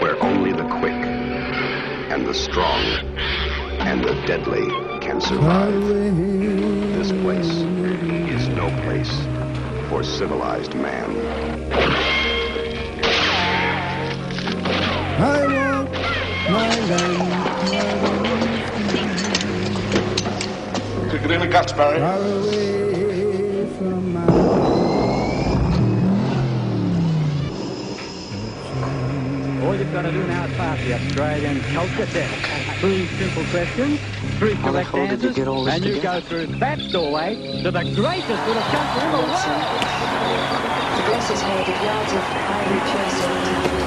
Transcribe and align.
where 0.00 0.22
only 0.22 0.52
the 0.52 0.66
quick 0.78 0.92
and 2.12 2.26
the 2.26 2.34
strong 2.34 2.80
and 3.80 4.04
the 4.04 4.14
deadly 4.26 4.66
can 5.00 5.20
survive. 5.20 5.72
This 6.96 7.12
place 7.22 7.50
is 8.30 8.48
no 8.48 8.68
place 8.82 9.12
for 9.88 10.02
civilized 10.02 10.74
man. 10.74 11.10
I 15.20 15.46
want 15.46 15.92
my 16.50 16.80
land 16.88 17.34
Kick 21.10 21.22
it 21.22 21.30
in 21.30 21.40
the 21.40 21.46
guts, 21.46 21.72
Barry. 21.72 22.83
All 29.64 29.74
you've 29.74 29.90
got 29.94 30.02
to 30.02 30.12
do 30.12 30.22
now 30.26 30.44
is 30.44 30.54
pass 30.58 30.78
the 30.84 30.92
Australian 30.92 31.58
culture 31.72 32.04
test. 32.04 32.80
Three 32.80 33.06
simple 33.06 33.44
questions, 33.44 33.98
three 34.38 34.52
How 34.52 34.72
correct 34.72 34.92
you 34.92 35.00
answers, 35.00 35.34
this 35.36 35.48
and 35.48 35.84
you 35.86 35.94
together? 35.94 36.20
go 36.20 36.26
through 36.26 36.46
that 36.58 36.78
doorway 36.92 37.62
to 37.62 37.70
the 37.70 37.82
greatest 37.94 38.46
little 38.46 38.62
country 38.62 39.02
in 39.04 39.12
the 39.12 39.18
world. 39.18 39.30
The 40.96 41.02
grass 41.08 41.30
is 41.30 41.40
handed 41.40 41.82
yards 41.82 42.12
of 42.12 42.24
ivory 42.52 42.80
chest. 42.92 43.83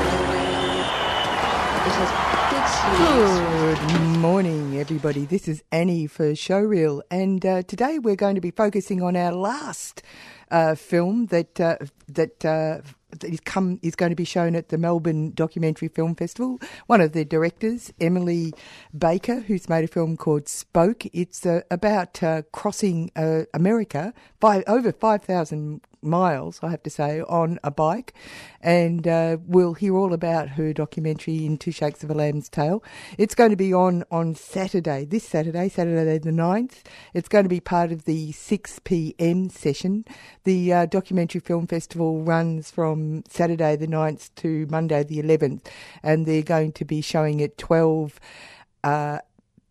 Good 1.97 3.91
morning, 4.19 4.77
everybody. 4.77 5.25
This 5.25 5.47
is 5.47 5.63
Annie 5.71 6.05
for 6.05 6.33
Showreel, 6.33 7.01
and 7.09 7.43
uh, 7.43 7.63
today 7.63 7.97
we're 7.97 8.15
going 8.15 8.35
to 8.35 8.41
be 8.41 8.51
focusing 8.51 9.01
on 9.01 9.15
our 9.15 9.31
last 9.31 10.03
uh, 10.51 10.75
film 10.75 11.25
that 11.27 11.59
uh, 11.59 11.77
that. 12.07 12.45
Uh, 12.45 12.81
that 13.09 13.23
is 13.23 13.39
come 13.39 13.79
is 13.81 13.95
going 13.95 14.09
to 14.09 14.17
be 14.17 14.25
shown 14.25 14.53
at 14.53 14.67
the 14.67 14.77
Melbourne 14.77 15.31
Documentary 15.31 15.87
Film 15.87 16.13
Festival. 16.13 16.59
One 16.87 16.99
of 16.99 17.13
the 17.13 17.23
directors, 17.23 17.91
Emily 18.01 18.53
Baker, 18.95 19.39
who's 19.39 19.69
made 19.69 19.85
a 19.85 19.87
film 19.87 20.17
called 20.17 20.49
Spoke. 20.49 21.05
It's 21.13 21.45
uh, 21.45 21.61
about 21.71 22.21
uh, 22.21 22.41
crossing 22.51 23.09
America 23.53 24.13
by 24.41 24.63
over 24.67 24.91
five 24.91 25.23
thousand 25.23 25.81
miles, 26.07 26.59
I 26.63 26.71
have 26.71 26.83
to 26.83 26.89
say, 26.89 27.21
on 27.21 27.59
a 27.63 27.71
bike. 27.71 28.13
And 28.61 29.07
uh, 29.07 29.37
we'll 29.45 29.73
hear 29.73 29.95
all 29.95 30.13
about 30.13 30.49
her 30.49 30.73
documentary 30.73 31.45
in 31.45 31.57
Two 31.57 31.71
Shakes 31.71 32.03
of 32.03 32.09
a 32.09 32.13
Lamb's 32.13 32.49
Tail. 32.49 32.83
It's 33.17 33.35
going 33.35 33.51
to 33.51 33.55
be 33.55 33.73
on 33.73 34.03
on 34.11 34.35
Saturday, 34.35 35.05
this 35.05 35.23
Saturday, 35.23 35.69
Saturday 35.69 36.17
the 36.17 36.31
9th. 36.31 36.83
It's 37.13 37.29
going 37.29 37.43
to 37.45 37.49
be 37.49 37.59
part 37.59 37.91
of 37.91 38.05
the 38.05 38.31
6 38.31 38.79
p.m. 38.83 39.49
session. 39.49 40.05
The 40.43 40.73
uh, 40.73 40.85
Documentary 40.87 41.41
Film 41.41 41.67
Festival 41.67 42.23
runs 42.23 42.71
from 42.71 43.23
Saturday 43.27 43.75
the 43.75 43.87
9th 43.87 44.31
to 44.35 44.65
Monday 44.69 45.03
the 45.03 45.21
11th, 45.21 45.67
and 46.01 46.25
they're 46.25 46.41
going 46.41 46.71
to 46.73 46.85
be 46.85 47.01
showing 47.01 47.41
at 47.41 47.57
12. 47.57 48.19
Uh, 48.83 49.19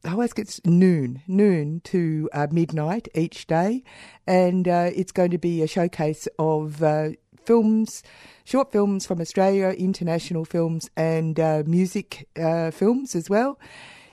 I 0.06 0.12
always 0.12 0.32
gets 0.32 0.60
noon, 0.64 1.22
noon 1.26 1.80
to 1.84 2.28
uh, 2.32 2.46
midnight 2.52 3.08
each 3.14 3.48
day, 3.48 3.82
and 4.24 4.68
uh, 4.68 4.90
it's 4.94 5.10
going 5.10 5.32
to 5.32 5.38
be 5.38 5.62
a 5.62 5.66
showcase 5.66 6.28
of 6.38 6.80
uh, 6.80 7.10
films, 7.44 8.04
short 8.44 8.70
films 8.70 9.04
from 9.04 9.20
Australia, 9.20 9.68
international 9.70 10.44
films, 10.44 10.88
and 10.96 11.40
uh, 11.40 11.64
music 11.66 12.28
uh, 12.40 12.70
films 12.70 13.16
as 13.16 13.28
well. 13.28 13.58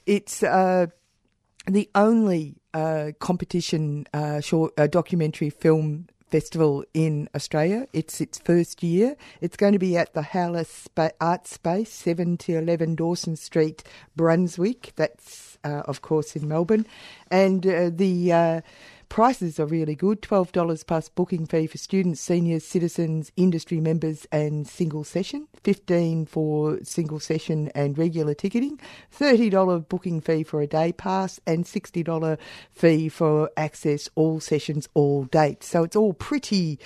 It's 0.07 0.41
uh, 0.41 0.88
the 1.68 1.90
only 1.94 2.56
competition 3.19 4.07
short 4.41 4.75
documentary 4.89 5.51
film 5.51 6.07
festival 6.34 6.84
in 6.95 7.29
Australia. 7.35 7.88
It's 7.94 8.19
its 8.19 8.39
first 8.39 8.81
year. 8.81 9.16
It's 9.39 9.56
going 9.56 9.73
to 9.73 9.79
be 9.79 9.95
at 9.95 10.16
the 10.16 10.23
Howler 10.23 10.63
Spa- 10.63 11.12
Art 11.22 11.45
Space, 11.45 11.91
7 11.91 12.38
to 12.38 12.57
11 12.57 12.95
Dawson 12.95 13.35
Street, 13.35 13.84
Brunswick. 14.16 14.94
That's, 14.95 15.53
uh, 15.63 15.84
of 15.85 16.01
course, 16.01 16.35
in 16.35 16.47
Melbourne. 16.47 16.85
And 17.31 17.66
uh, 17.66 17.90
the 17.94 18.31
uh, 18.31 18.62
prices 19.09 19.59
are 19.59 19.66
really 19.66 19.96
good 19.96 20.22
$12 20.22 20.86
plus 20.86 21.09
booking 21.09 21.46
fee 21.46 21.68
for 21.68 21.78
students, 21.78 22.22
seniors, 22.22 22.66
citizens, 22.66 23.31
industry 23.36 23.80
members, 23.80 24.28
and 24.31 24.68
single 24.68 25.03
session. 25.03 25.47
15 25.64 26.25
for 26.25 26.80
single 26.84 27.19
session 27.19 27.69
and 27.75 27.97
regular 27.97 28.34
ticketing. 28.34 28.80
$30 29.18 29.88
booking 29.88 30.22
fee 30.22 30.44
for 30.44 30.62
a 30.62 30.68
day 30.68 30.92
pass, 30.92 31.40
and 31.46 31.66
$60 31.66 32.38
fee 32.72 33.09
for 33.09 33.50
access 33.58 34.09
all 34.16 34.40
sessions, 34.40 34.88
all 34.94 35.24
dates. 35.25 35.68
So 35.68 35.84
it's 35.84 35.96
all 35.96 36.13
pretty 36.13 36.80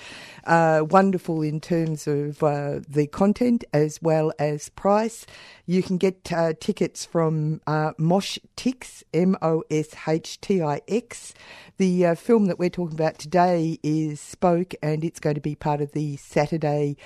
uh, 0.44 0.84
wonderful 0.88 1.42
in 1.42 1.60
terms 1.60 2.06
of 2.06 2.42
uh, 2.42 2.80
the 2.88 3.06
content 3.06 3.64
as 3.72 4.00
well 4.02 4.32
as 4.38 4.68
price. 4.70 5.26
You 5.66 5.82
can 5.82 5.98
get 5.98 6.32
uh, 6.32 6.54
tickets 6.58 7.04
from 7.04 7.60
uh, 7.66 7.92
Mosh 7.98 8.38
Tix, 8.56 9.02
M 9.12 9.36
O 9.42 9.62
S 9.70 9.88
H 10.06 10.40
T 10.40 10.62
I 10.62 10.80
X. 10.88 11.34
The 11.76 12.06
uh, 12.06 12.14
film 12.18 12.46
that 12.46 12.58
we're 12.58 12.68
talking 12.68 12.94
about 12.94 13.18
today 13.18 13.78
is 13.82 14.20
Spoke, 14.20 14.74
and 14.82 15.04
it's 15.04 15.20
going 15.20 15.36
to 15.36 15.40
be 15.40 15.54
part 15.54 15.80
of 15.80 15.92
the 15.92 16.16
Saturday, 16.16 16.96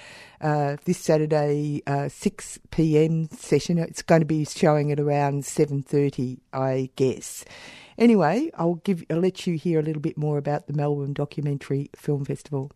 uh, 0.40 0.76
this 0.84 0.98
Saturday, 0.98 1.82
uh, 1.86 2.08
6 2.08 2.58
p.m. 2.70 3.28
session. 3.28 3.78
It's 3.78 4.02
going 4.02 4.22
to 4.22 4.26
be 4.26 4.44
showing 4.44 4.90
at 4.90 4.98
around 4.98 5.44
7:30, 5.44 6.38
I 6.52 6.90
guess. 6.96 7.44
Anyway, 7.98 8.50
I'll 8.56 8.76
give, 8.76 9.04
I'll 9.10 9.18
let 9.18 9.46
you 9.46 9.56
hear 9.56 9.78
a 9.78 9.82
little 9.82 10.02
bit 10.02 10.16
more 10.16 10.38
about 10.38 10.66
the 10.66 10.72
Melbourne 10.72 11.12
Documentary 11.12 11.90
Film 11.94 12.24
Festival. 12.24 12.72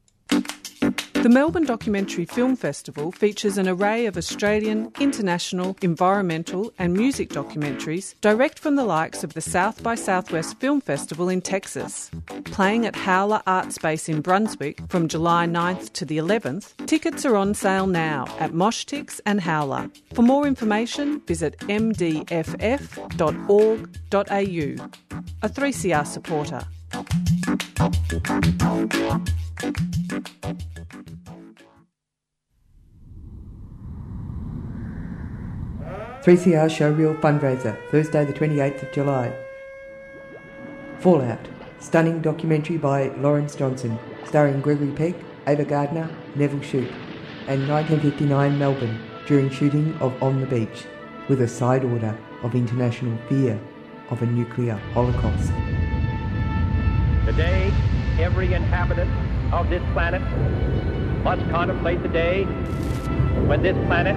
The 1.23 1.31
Melbourne 1.31 1.65
Documentary 1.65 2.25
Film 2.25 2.55
Festival 2.55 3.11
features 3.11 3.59
an 3.59 3.69
array 3.69 4.07
of 4.07 4.17
Australian, 4.17 4.93
international, 5.01 5.77
environmental, 5.83 6.73
and 6.79 6.93
music 6.93 7.31
documentaries 7.31 8.15
direct 8.21 8.59
from 8.61 8.77
the 8.77 8.85
likes 8.85 9.25
of 9.25 9.35
the 9.35 9.41
South 9.41 9.83
by 9.83 9.97
Southwest 9.97 10.61
Film 10.61 10.81
Festival 10.81 11.29
in 11.29 11.41
Texas. 11.41 12.13
Playing 12.45 12.87
at 12.87 12.95
Howler 12.95 13.43
Art 13.47 13.73
Space 13.73 14.09
in 14.09 14.21
Brunswick 14.21 14.81
from 14.89 15.09
July 15.09 15.47
9th 15.47 15.93
to 15.95 16.05
the 16.05 16.19
11th, 16.19 16.87
tickets 16.87 17.25
are 17.25 17.35
on 17.35 17.55
sale 17.55 17.89
now 17.89 18.27
at 18.39 18.53
Moshtix 18.53 19.21
and 19.27 19.41
Howler. 19.41 19.91
For 20.15 20.23
more 20.23 20.47
information, 20.47 21.21
visit 21.23 21.59
mdff.org.au. 21.61 22.27
A 25.43 25.49
3CR 25.49 26.07
supporter. 26.07 26.63
3CR 36.27 36.69
Showreel 36.69 37.21
Fundraiser, 37.21 37.77
Thursday 37.91 38.25
the 38.25 38.33
28th 38.33 38.83
of 38.83 38.93
July. 38.93 39.33
Fallout, 40.99 41.49
stunning 41.79 42.21
documentary 42.21 42.77
by 42.77 43.09
Lawrence 43.19 43.55
Johnston, 43.55 43.99
starring 44.25 44.61
Gregory 44.61 44.91
Peck, 44.91 45.15
Ava 45.47 45.65
Gardner, 45.65 46.11
Nevil 46.35 46.61
Shute, 46.63 46.91
and 47.47 47.69
1959 47.69 48.59
Melbourne 48.59 49.01
during 49.27 49.51
shooting 49.51 49.95
of 50.01 50.21
On 50.21 50.41
the 50.41 50.47
Beach, 50.47 50.85
with 51.29 51.43
a 51.43 51.49
side 51.49 51.85
order 51.85 52.19
of 52.43 52.55
international 52.57 53.17
fear 53.29 53.61
of 54.11 54.23
a 54.23 54.27
nuclear 54.27 54.75
holocaust. 54.95 55.53
Today, 57.27 57.73
every 58.21 58.55
inhabitant 58.55 59.11
of 59.53 59.69
this 59.69 59.83
planet 59.93 60.23
must 61.25 61.43
contemplate 61.51 62.01
the 62.03 62.09
day 62.09 62.45
when 63.49 63.63
this 63.63 63.77
planet 63.87 64.17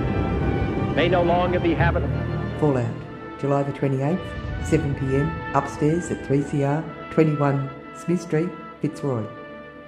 may 0.96 1.10
no 1.10 1.24
longer 1.24 1.60
be 1.60 1.74
habitable. 1.74 2.16
Fallout, 2.60 2.94
July 3.40 3.64
the 3.64 3.72
28th, 3.72 4.22
7 4.64 4.94
pm, 4.94 5.56
upstairs 5.56 6.12
at 6.12 6.22
3CR, 6.26 6.84
21 7.10 7.70
Smith 7.98 8.22
Street, 8.22 8.50
Fitzroy. 8.80 9.26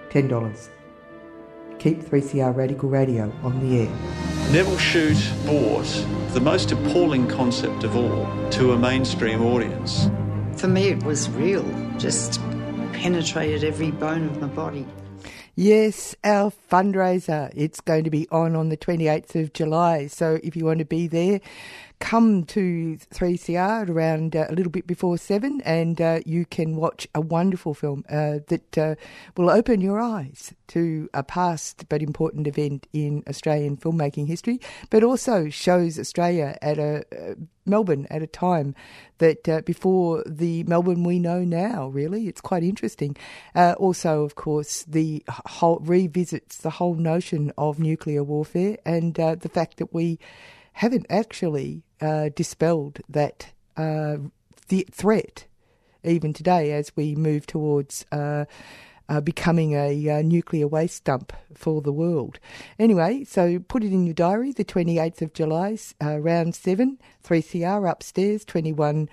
$10. 0.09 0.69
Keep 1.77 2.01
3CR 2.01 2.55
Radical 2.55 2.89
Radio 2.89 3.31
on 3.43 3.59
the 3.59 3.81
air. 3.81 4.51
Nevil 4.51 4.77
Shute 4.79 5.31
brought 5.45 6.05
the 6.33 6.41
most 6.41 6.71
appalling 6.71 7.27
concept 7.27 7.83
of 7.83 7.95
all 7.95 8.25
to 8.49 8.73
a 8.73 8.77
mainstream 8.77 9.43
audience. 9.43 10.09
For 10.57 10.67
me, 10.67 10.87
it 10.89 11.03
was 11.03 11.29
real, 11.29 11.63
just 11.99 12.41
penetrated 13.01 13.63
every 13.63 13.89
bone 13.89 14.25
of 14.25 14.39
my 14.39 14.47
body. 14.47 14.85
Yes, 15.55 16.15
our 16.23 16.51
fundraiser. 16.71 17.51
It's 17.55 17.81
going 17.81 18.03
to 18.03 18.11
be 18.11 18.27
on 18.29 18.55
on 18.55 18.69
the 18.69 18.77
28th 18.77 19.33
of 19.41 19.53
July. 19.53 20.05
So 20.05 20.39
if 20.43 20.55
you 20.55 20.65
want 20.65 20.79
to 20.79 20.85
be 20.85 21.07
there, 21.07 21.41
come 22.01 22.43
to 22.43 22.97
3CR 23.13 23.83
at 23.83 23.89
around 23.89 24.35
uh, 24.35 24.47
a 24.49 24.53
little 24.53 24.71
bit 24.71 24.87
before 24.87 25.17
seven, 25.17 25.61
and 25.61 26.01
uh, 26.01 26.19
you 26.25 26.45
can 26.45 26.75
watch 26.75 27.07
a 27.15 27.21
wonderful 27.21 27.73
film 27.73 28.03
uh, 28.09 28.39
that 28.47 28.77
uh, 28.77 28.95
will 29.37 29.49
open 29.49 29.79
your 29.79 29.99
eyes 29.99 30.53
to 30.67 31.07
a 31.13 31.23
past 31.23 31.87
but 31.87 32.01
important 32.01 32.47
event 32.47 32.87
in 32.91 33.23
Australian 33.29 33.77
filmmaking 33.77 34.27
history, 34.27 34.59
but 34.89 35.03
also 35.03 35.47
shows 35.47 35.99
Australia 35.99 36.57
at 36.61 36.77
a 36.79 37.05
uh, 37.15 37.35
Melbourne 37.65 38.07
at 38.09 38.23
a 38.23 38.27
time 38.27 38.73
that 39.19 39.47
uh, 39.47 39.61
before 39.61 40.23
the 40.25 40.63
Melbourne 40.63 41.03
we 41.03 41.19
know 41.19 41.43
now. 41.43 41.87
Really, 41.87 42.27
it's 42.27 42.41
quite 42.41 42.63
interesting. 42.63 43.15
also, 43.55 44.23
of 44.23 44.33
course, 44.33 44.83
the 44.83 45.23
whole 45.29 45.79
revisits 45.79 46.57
the 46.57 46.71
whole 46.71 46.95
notion 46.95 47.53
of 47.59 47.79
nuclear 47.79 48.23
warfare 48.23 48.77
and 48.85 49.13
the 49.13 49.51
fact 49.53 49.77
that 49.77 49.93
we 49.93 50.17
haven't 50.73 51.05
actually 51.09 51.83
uh, 52.01 52.29
dispelled 52.35 52.99
that 53.07 53.51
uh, 53.77 54.17
th- 54.67 54.89
threat 54.91 55.45
even 56.03 56.33
today 56.33 56.71
as 56.71 56.91
we 56.95 57.15
move 57.15 57.45
towards 57.45 58.05
uh, 58.11 58.45
uh 59.07 59.21
becoming 59.21 59.73
a 59.73 60.09
uh, 60.09 60.21
nuclear 60.21 60.67
waste 60.67 61.03
dump 61.03 61.31
for 61.53 61.81
the 61.81 61.93
world. 61.93 62.39
Anyway, 62.79 63.23
so 63.23 63.59
put 63.59 63.83
it 63.83 63.93
in 63.93 64.05
your 64.05 64.13
diary, 64.13 64.51
the 64.51 64.65
28th 64.65 65.21
of 65.21 65.33
July, 65.33 65.77
uh, 66.03 66.17
round 66.19 66.55
7, 66.55 66.97
3CR 67.23 67.89
upstairs, 67.89 68.43
21 68.45 69.09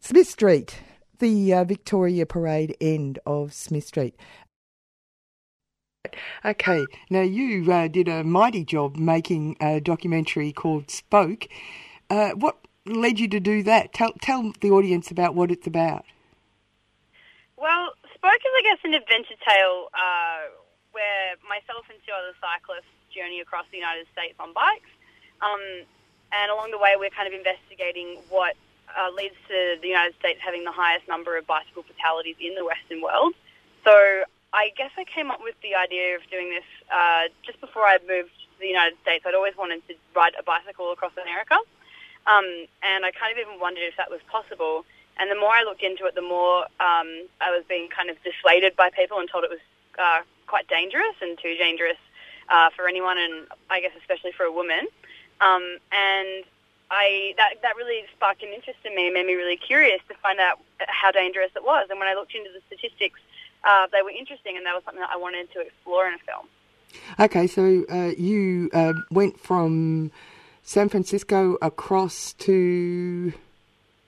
Smith 0.00 0.28
Street, 0.28 0.80
the 1.18 1.64
Victoria 1.66 2.24
Parade 2.26 2.76
end 2.80 3.18
of 3.26 3.52
Smith 3.52 3.84
Street. 3.84 4.14
Okay, 6.44 6.86
now 7.10 7.22
you 7.22 7.70
uh, 7.72 7.88
did 7.88 8.08
a 8.08 8.24
mighty 8.24 8.64
job 8.64 8.96
making 8.96 9.56
a 9.60 9.80
documentary 9.80 10.52
called 10.52 10.90
Spoke. 10.90 11.48
Uh, 12.10 12.30
what 12.30 12.56
led 12.86 13.20
you 13.20 13.28
to 13.28 13.40
do 13.40 13.62
that? 13.64 13.92
Tell 13.92 14.12
tell 14.20 14.52
the 14.60 14.70
audience 14.70 15.10
about 15.10 15.34
what 15.34 15.50
it's 15.50 15.66
about. 15.66 16.04
Well, 17.56 17.92
Spoke 18.14 18.40
is, 18.40 18.52
I 18.56 18.62
guess, 18.62 18.78
an 18.84 18.94
adventure 18.94 19.38
tale 19.46 19.88
uh, 19.94 20.50
where 20.92 21.36
myself 21.48 21.86
and 21.90 21.98
two 22.06 22.12
other 22.12 22.34
cyclists 22.40 22.90
journey 23.14 23.40
across 23.40 23.66
the 23.70 23.76
United 23.76 24.06
States 24.12 24.34
on 24.40 24.52
bikes, 24.52 24.90
um, 25.42 25.84
and 26.32 26.50
along 26.50 26.70
the 26.70 26.78
way, 26.78 26.94
we're 26.96 27.10
kind 27.10 27.28
of 27.28 27.34
investigating 27.34 28.20
what 28.28 28.56
uh, 28.96 29.10
leads 29.12 29.36
to 29.48 29.76
the 29.80 29.88
United 29.88 30.14
States 30.18 30.40
having 30.42 30.64
the 30.64 30.72
highest 30.72 31.08
number 31.08 31.36
of 31.36 31.46
bicycle 31.46 31.82
fatalities 31.82 32.36
in 32.40 32.54
the 32.54 32.64
Western 32.64 33.02
world. 33.02 33.34
So 33.84 34.24
I 34.52 34.70
guess 34.76 34.90
I 34.96 35.04
came 35.04 35.30
up 35.30 35.40
with 35.42 35.54
the 35.62 35.74
idea 35.74 36.16
of 36.16 36.22
doing 36.30 36.50
this 36.50 36.64
uh, 36.92 37.28
just 37.44 37.60
before 37.60 37.84
I 37.84 37.98
moved 38.08 38.32
to 38.32 38.58
the 38.60 38.66
United 38.66 38.96
States. 39.02 39.24
I'd 39.26 39.34
always 39.34 39.56
wanted 39.56 39.86
to 39.88 39.94
ride 40.14 40.32
a 40.38 40.42
bicycle 40.42 40.92
across 40.92 41.12
America, 41.20 41.56
um, 42.28 42.66
and 42.82 43.04
I 43.04 43.10
kind 43.10 43.32
of 43.32 43.38
even 43.38 43.60
wondered 43.60 43.84
if 43.84 43.96
that 43.96 44.10
was 44.10 44.20
possible. 44.30 44.84
And 45.18 45.30
the 45.30 45.34
more 45.34 45.50
I 45.50 45.64
looked 45.64 45.82
into 45.82 46.06
it, 46.06 46.14
the 46.14 46.22
more 46.22 46.62
um, 46.78 47.26
I 47.40 47.50
was 47.50 47.64
being 47.68 47.88
kind 47.88 48.08
of 48.08 48.16
dissuaded 48.22 48.76
by 48.76 48.90
people 48.90 49.18
and 49.18 49.28
told 49.28 49.44
it 49.44 49.50
was 49.50 49.64
uh, 49.98 50.20
quite 50.46 50.68
dangerous 50.68 51.16
and 51.20 51.36
too 51.38 51.56
dangerous 51.56 51.98
uh, 52.48 52.70
for 52.70 52.86
anyone, 52.86 53.18
and 53.18 53.46
I 53.68 53.80
guess 53.80 53.92
especially 53.98 54.32
for 54.32 54.44
a 54.44 54.52
woman. 54.52 54.86
Um, 55.40 55.78
and 55.90 56.44
I 56.90 57.34
that 57.36 57.54
that 57.62 57.76
really 57.76 58.04
sparked 58.14 58.42
an 58.42 58.50
interest 58.50 58.78
in 58.84 58.94
me 58.94 59.06
and 59.06 59.14
made 59.14 59.26
me 59.26 59.34
really 59.34 59.56
curious 59.56 60.00
to 60.08 60.14
find 60.22 60.38
out 60.38 60.60
how 60.86 61.10
dangerous 61.10 61.50
it 61.56 61.64
was. 61.64 61.88
And 61.90 61.98
when 61.98 62.08
I 62.08 62.14
looked 62.14 62.34
into 62.34 62.50
the 62.52 62.62
statistics 62.68 63.20
uh, 63.64 63.86
they 63.92 64.02
were 64.02 64.10
interesting, 64.10 64.56
and 64.56 64.66
that 64.66 64.74
was 64.74 64.84
something 64.84 65.00
that 65.00 65.10
I 65.12 65.16
wanted 65.16 65.52
to 65.52 65.60
explore 65.60 66.06
in 66.06 66.14
a 66.14 66.18
film. 66.18 66.46
Okay, 67.20 67.46
so 67.46 67.84
uh, 67.90 68.12
you 68.16 68.70
uh, 68.72 68.94
went 69.10 69.38
from 69.38 70.10
San 70.68 70.88
Francisco 70.90 71.56
across 71.62 72.34
to 72.34 73.32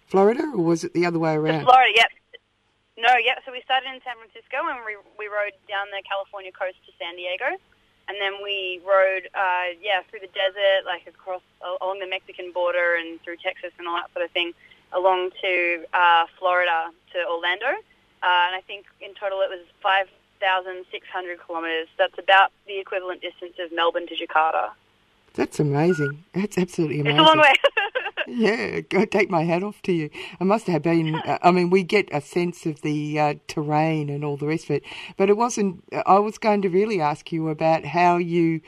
Florida, 0.07 0.45
or 0.55 0.65
was 0.65 0.85
it 0.85 0.93
the 0.93 1.07
other 1.07 1.19
way 1.19 1.33
around? 1.33 1.61
To 1.61 1.65
Florida, 1.65 1.93
yep. 1.97 2.11
No, 2.99 3.17
yep. 3.17 3.39
So 3.47 3.53
we 3.53 3.63
started 3.63 3.89
in 3.89 4.01
San 4.05 4.17
Francisco, 4.21 4.59
and 4.69 4.85
we 4.85 4.97
we 5.19 5.27
rode 5.33 5.57
down 5.69 5.87
the 5.89 6.03
California 6.05 6.53
coast 6.53 6.77
to 6.85 6.93
San 6.99 7.17
Diego, 7.17 7.57
and 8.09 8.21
then 8.21 8.45
we 8.45 8.81
rode, 8.85 9.29
uh, 9.35 9.73
yeah, 9.81 10.03
through 10.11 10.21
the 10.21 10.33
desert, 10.37 10.85
like 10.85 11.07
across 11.07 11.43
along 11.81 12.01
the 12.01 12.07
Mexican 12.07 12.53
border 12.53 12.97
and 13.01 13.21
through 13.23 13.39
Texas 13.39 13.73
and 13.79 13.89
all 13.89 13.97
that 13.97 14.13
sort 14.13 14.25
of 14.25 14.31
thing, 14.33 14.53
along 14.93 15.31
to 15.41 15.85
uh, 15.95 16.27
Florida 16.39 16.93
to 17.15 17.19
Orlando 17.27 17.81
uh, 18.23 18.45
and 18.47 18.55
I 18.55 18.63
think 18.67 18.87
in 19.01 19.15
total 19.15 19.41
it 19.41 19.49
was 19.49 19.65
5,600 19.83 21.41
kilometres. 21.47 21.89
That's 21.97 22.19
about 22.19 22.53
the 22.67 22.79
equivalent 22.79 23.23
distance 23.23 23.55
of 23.59 23.73
Melbourne 23.73 24.07
to 24.09 24.15
Jakarta. 24.15 24.73
That's 25.35 25.61
amazing. 25.61 26.25
That's 26.35 26.59
absolutely 26.59 27.01
amazing. 27.01 27.21
It's 27.21 27.31
a 27.31 27.37
long 27.37 27.39
way. 27.39 27.53
yeah, 28.27 28.81
go 28.81 29.05
take 29.05 29.31
my 29.31 29.45
hat 29.45 29.63
off 29.63 29.81
to 29.83 29.93
you. 29.93 30.11
It 30.41 30.45
must 30.45 30.67
have 30.67 30.83
been. 30.83 31.15
Uh, 31.15 31.39
I 31.43 31.51
mean, 31.51 31.71
we 31.71 31.83
get 31.83 32.09
a 32.13 32.21
sense 32.21 32.67
of 32.67 32.83
the 32.83 33.19
uh, 33.19 33.35
terrain 33.47 34.11
and 34.11 34.25
all 34.25 34.37
the 34.37 34.47
rest 34.47 34.65
of 34.65 34.71
it, 34.73 34.83
but 35.17 35.31
it 35.31 35.37
wasn't. 35.37 35.85
I 36.07 36.19
was 36.19 36.39
going 36.39 36.63
to 36.63 36.69
really 36.69 37.01
ask 37.01 37.33
you 37.33 37.49
about 37.49 37.85
how 37.85 38.17
you 38.17 38.61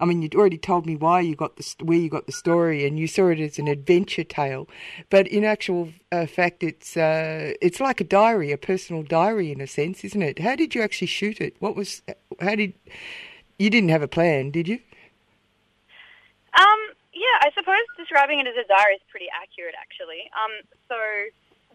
I 0.00 0.04
mean, 0.04 0.22
you'd 0.22 0.34
already 0.34 0.58
told 0.58 0.86
me 0.86 0.94
why 0.96 1.20
you 1.20 1.34
got 1.34 1.56
the 1.56 1.74
where 1.84 1.98
you 1.98 2.08
got 2.08 2.26
the 2.26 2.32
story, 2.32 2.86
and 2.86 2.98
you 2.98 3.06
saw 3.06 3.28
it 3.28 3.40
as 3.40 3.58
an 3.58 3.66
adventure 3.66 4.24
tale. 4.24 4.68
But 5.10 5.26
in 5.26 5.44
actual 5.44 5.90
uh, 6.12 6.26
fact, 6.26 6.62
it's 6.62 6.96
uh, 6.96 7.54
it's 7.60 7.80
like 7.80 8.00
a 8.00 8.04
diary, 8.04 8.52
a 8.52 8.58
personal 8.58 9.02
diary 9.02 9.50
in 9.50 9.60
a 9.60 9.66
sense, 9.66 10.04
isn't 10.04 10.22
it? 10.22 10.38
How 10.38 10.54
did 10.54 10.74
you 10.74 10.82
actually 10.82 11.08
shoot 11.08 11.40
it? 11.40 11.56
What 11.58 11.74
was 11.74 12.02
how 12.40 12.54
did 12.54 12.74
you 13.58 13.70
didn't 13.70 13.88
have 13.88 14.02
a 14.02 14.08
plan, 14.08 14.50
did 14.50 14.68
you? 14.68 14.78
Um, 17.18 17.24
yeah, 17.24 17.48
I 17.48 17.50
suppose 17.54 17.82
describing 17.96 18.40
it 18.40 18.46
as 18.46 18.54
a 18.56 18.66
diary 18.68 18.94
is 18.94 19.00
pretty 19.10 19.28
accurate, 19.34 19.74
actually. 19.78 20.30
Um, 20.34 20.62
so 20.88 20.96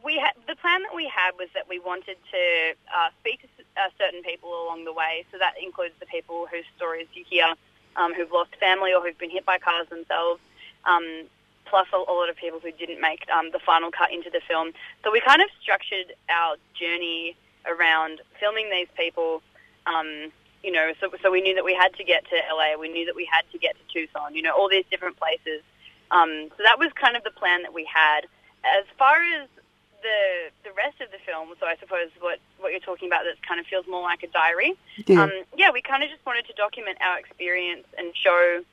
we 0.03 0.17
had 0.17 0.31
the 0.47 0.55
plan 0.55 0.83
that 0.83 0.95
we 0.95 1.07
had 1.07 1.31
was 1.37 1.49
that 1.53 1.67
we 1.67 1.79
wanted 1.79 2.17
to 2.31 2.75
uh, 2.95 3.09
speak 3.19 3.41
to 3.41 3.47
uh, 3.77 3.89
certain 3.97 4.23
people 4.23 4.49
along 4.49 4.85
the 4.85 4.93
way. 4.93 5.25
So 5.31 5.37
that 5.37 5.55
includes 5.61 5.95
the 5.99 6.05
people 6.05 6.47
whose 6.49 6.65
stories 6.75 7.07
you 7.13 7.23
hear 7.29 7.53
um, 7.95 8.13
who've 8.13 8.31
lost 8.31 8.55
family 8.59 8.93
or 8.93 9.01
who've 9.01 9.17
been 9.17 9.29
hit 9.29 9.45
by 9.45 9.57
cars 9.59 9.87
themselves, 9.89 10.41
um, 10.85 11.27
plus 11.65 11.87
a, 11.93 11.97
a, 11.97 12.13
lot 12.13 12.29
of 12.29 12.35
people 12.35 12.59
who 12.59 12.71
didn't 12.71 12.99
make 12.99 13.27
um, 13.29 13.51
the 13.51 13.59
final 13.59 13.91
cut 13.91 14.11
into 14.11 14.29
the 14.29 14.41
film. 14.47 14.71
So 15.03 15.11
we 15.11 15.21
kind 15.21 15.41
of 15.41 15.49
structured 15.61 16.13
our 16.29 16.55
journey 16.73 17.35
around 17.67 18.21
filming 18.39 18.69
these 18.71 18.87
people. 18.97 19.41
You 20.63 20.71
know, 20.71 20.93
so, 20.99 21.11
so 21.21 21.29
we 21.29 21.41
knew 21.41 21.55
that 21.55 21.65
we 21.65 21.73
had 21.73 21.93
to 21.95 22.03
get 22.03 22.23
to 22.29 22.35
LA, 22.55 22.79
we 22.79 22.87
knew 22.87 23.05
that 23.05 23.15
we 23.15 23.27
had 23.29 23.43
to 23.51 23.57
get 23.57 23.75
to 23.75 23.93
Tucson, 23.93 24.33
you 24.33 24.41
know, 24.41 24.53
all 24.55 24.69
these 24.69 24.85
different 24.89 25.17
places. 25.17 25.61
Um, 26.11 26.49
so 26.55 26.63
that 26.63 26.79
was 26.79 26.91
kind 26.93 27.17
of 27.17 27.23
the 27.23 27.31
plan 27.31 27.63
that 27.63 27.73
we 27.73 27.83
had. 27.85 28.21
As 28.63 28.85
far 28.97 29.17
as 29.35 29.49
the 30.03 30.51
the 30.63 30.71
rest 30.75 31.01
of 31.01 31.09
the 31.11 31.17
film, 31.25 31.49
so 31.59 31.65
I 31.65 31.75
suppose 31.79 32.09
what, 32.19 32.39
what 32.59 32.71
you're 32.71 32.83
talking 32.83 33.07
about 33.07 33.23
that 33.23 33.41
kind 33.47 33.59
of 33.59 33.65
feels 33.65 33.87
more 33.87 34.03
like 34.03 34.21
a 34.23 34.27
diary. 34.27 34.75
Yeah, 35.07 35.23
um, 35.23 35.31
yeah 35.55 35.71
we 35.71 35.81
kind 35.81 36.03
of 36.03 36.09
just 36.09 36.25
wanted 36.25 36.45
to 36.47 36.53
document 36.53 36.97
our 37.01 37.17
experience 37.17 37.87
and 37.97 38.15
show 38.15 38.63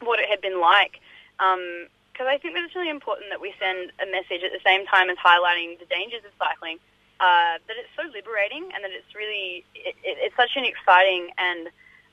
what 0.00 0.20
it 0.20 0.28
had 0.28 0.40
been 0.40 0.60
like. 0.60 1.00
Because 1.36 2.26
um, 2.28 2.28
I 2.28 2.38
think 2.38 2.54
that 2.54 2.62
it's 2.64 2.76
really 2.76 2.90
important 2.90 3.30
that 3.30 3.40
we 3.40 3.52
send 3.58 3.90
a 4.00 4.06
message 4.06 4.44
at 4.44 4.52
the 4.52 4.62
same 4.64 4.86
time 4.86 5.10
as 5.10 5.16
highlighting 5.18 5.78
the 5.80 5.86
dangers 5.86 6.22
of 6.24 6.30
cycling. 6.38 6.78
Uh, 7.20 7.56
that 7.68 7.76
it's 7.78 7.88
so 7.96 8.02
liberating 8.12 8.64
and 8.74 8.82
that 8.82 8.90
it's 8.90 9.14
really 9.14 9.64
it, 9.74 9.94
it, 10.02 10.18
it's 10.20 10.36
such 10.36 10.50
an 10.56 10.64
exciting 10.64 11.30
and 11.38 11.68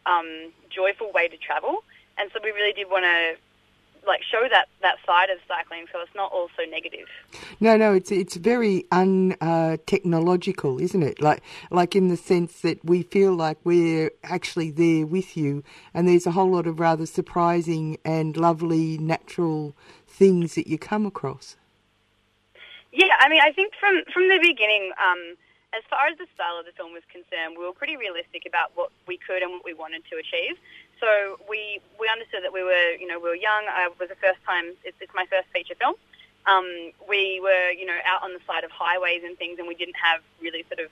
um, 0.05 0.53
joyful 0.69 1.11
way 1.11 1.27
to 1.27 1.37
travel. 1.37 1.83
And 2.17 2.29
so 2.31 2.39
we 2.43 2.51
really 2.51 2.73
did 2.73 2.89
want 2.89 3.03
to 3.05 3.35
like 4.05 4.21
show 4.23 4.47
that, 4.49 4.67
that 4.81 4.97
side 5.05 5.29
of 5.29 5.37
cycling, 5.47 5.85
so 5.91 5.99
it's 5.99 6.13
not 6.15 6.31
all 6.31 6.49
so 6.57 6.63
negative. 6.69 7.07
No, 7.59 7.77
no, 7.77 7.93
it's 7.93 8.11
it's 8.11 8.35
very 8.35 8.85
untechnological, 8.91 10.75
uh, 10.75 10.83
isn't 10.83 11.03
it? 11.03 11.21
Like 11.21 11.43
like 11.69 11.95
in 11.95 12.07
the 12.07 12.17
sense 12.17 12.61
that 12.61 12.83
we 12.83 13.03
feel 13.03 13.33
like 13.33 13.57
we're 13.63 14.11
actually 14.23 14.71
there 14.71 15.05
with 15.05 15.37
you, 15.37 15.63
and 15.93 16.07
there's 16.07 16.25
a 16.25 16.31
whole 16.31 16.51
lot 16.51 16.65
of 16.67 16.79
rather 16.79 17.05
surprising 17.05 17.97
and 18.03 18.35
lovely 18.37 18.97
natural 18.97 19.75
things 20.07 20.55
that 20.55 20.67
you 20.67 20.77
come 20.77 21.05
across. 21.05 21.55
Yeah, 22.91 23.15
I 23.19 23.29
mean, 23.29 23.41
I 23.41 23.51
think 23.51 23.73
from 23.79 24.03
from 24.13 24.27
the 24.27 24.39
beginning. 24.41 24.91
Um, 24.99 25.37
as 25.71 25.83
far 25.89 26.07
as 26.11 26.17
the 26.19 26.27
style 26.35 26.59
of 26.59 26.65
the 26.67 26.75
film 26.75 26.91
was 26.91 27.03
concerned, 27.07 27.55
we 27.57 27.63
were 27.63 27.71
pretty 27.71 27.95
realistic 27.95 28.43
about 28.45 28.75
what 28.75 28.91
we 29.07 29.15
could 29.15 29.41
and 29.41 29.51
what 29.55 29.63
we 29.63 29.73
wanted 29.73 30.03
to 30.11 30.19
achieve. 30.19 30.59
So 30.99 31.39
we 31.47 31.79
we 31.99 32.11
understood 32.11 32.43
that 32.43 32.51
we 32.51 32.63
were 32.63 32.99
you 32.99 33.07
know 33.07 33.19
we 33.19 33.29
were 33.29 33.39
young. 33.39 33.65
I 33.71 33.87
was 33.87 34.09
the 34.09 34.19
first 34.19 34.43
time. 34.45 34.75
It's, 34.83 34.97
it's 34.99 35.13
my 35.15 35.25
first 35.31 35.47
feature 35.55 35.75
film. 35.79 35.95
Um, 36.45 36.91
we 37.07 37.39
were 37.39 37.71
you 37.71 37.85
know 37.85 37.97
out 38.05 38.23
on 38.23 38.33
the 38.33 38.43
side 38.45 38.63
of 38.63 38.71
highways 38.71 39.23
and 39.23 39.37
things, 39.37 39.59
and 39.59 39.67
we 39.67 39.75
didn't 39.75 39.95
have 39.95 40.19
really 40.41 40.65
sort 40.67 40.83
of 40.83 40.91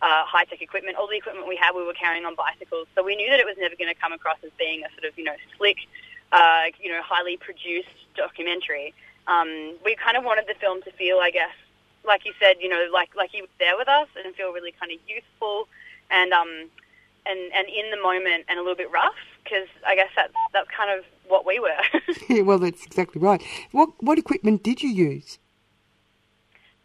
uh, 0.00 0.24
high 0.24 0.44
tech 0.44 0.62
equipment. 0.62 0.96
All 0.96 1.08
the 1.08 1.16
equipment 1.18 1.48
we 1.48 1.56
had, 1.56 1.74
we 1.74 1.84
were 1.84 1.98
carrying 1.98 2.24
on 2.24 2.34
bicycles. 2.34 2.86
So 2.94 3.02
we 3.02 3.16
knew 3.16 3.28
that 3.28 3.40
it 3.40 3.46
was 3.46 3.56
never 3.58 3.74
going 3.74 3.92
to 3.92 3.98
come 3.98 4.12
across 4.12 4.38
as 4.44 4.50
being 4.58 4.84
a 4.86 4.90
sort 4.94 5.10
of 5.10 5.18
you 5.18 5.24
know 5.24 5.36
slick, 5.58 5.78
uh, 6.32 6.70
you 6.80 6.90
know 6.90 7.02
highly 7.02 7.36
produced 7.36 7.98
documentary. 8.14 8.94
Um, 9.30 9.76
we 9.84 9.94
kind 9.96 10.16
of 10.16 10.24
wanted 10.24 10.46
the 10.48 10.54
film 10.54 10.82
to 10.82 10.92
feel, 10.92 11.18
I 11.18 11.30
guess, 11.30 11.54
like 12.04 12.24
you 12.26 12.32
said, 12.40 12.56
you 12.60 12.68
know, 12.68 12.86
like 12.92 13.10
like 13.16 13.30
he 13.30 13.40
was 13.42 13.50
there 13.58 13.76
with 13.78 13.88
us 13.88 14.08
and 14.24 14.34
feel 14.34 14.52
really 14.52 14.72
kind 14.80 14.92
of 14.92 14.98
youthful 15.08 15.68
and 16.10 16.32
um, 16.32 16.68
and 17.26 17.40
and 17.54 17.68
in 17.68 17.90
the 17.90 18.02
moment 18.02 18.44
and 18.48 18.58
a 18.58 18.62
little 18.62 18.76
bit 18.76 18.90
rough 18.90 19.20
because 19.44 19.68
I 19.86 19.94
guess 19.94 20.10
that's 20.16 20.34
that's 20.52 20.68
kind 20.76 20.90
of 20.98 21.04
what 21.28 21.46
we 21.46 21.60
were. 21.60 21.78
Yeah, 22.28 22.42
well, 22.42 22.58
that's 22.58 22.84
exactly 22.86 23.20
right. 23.20 23.42
What 23.72 23.90
what 24.02 24.18
equipment 24.18 24.62
did 24.62 24.82
you 24.82 24.90
use? 24.90 25.38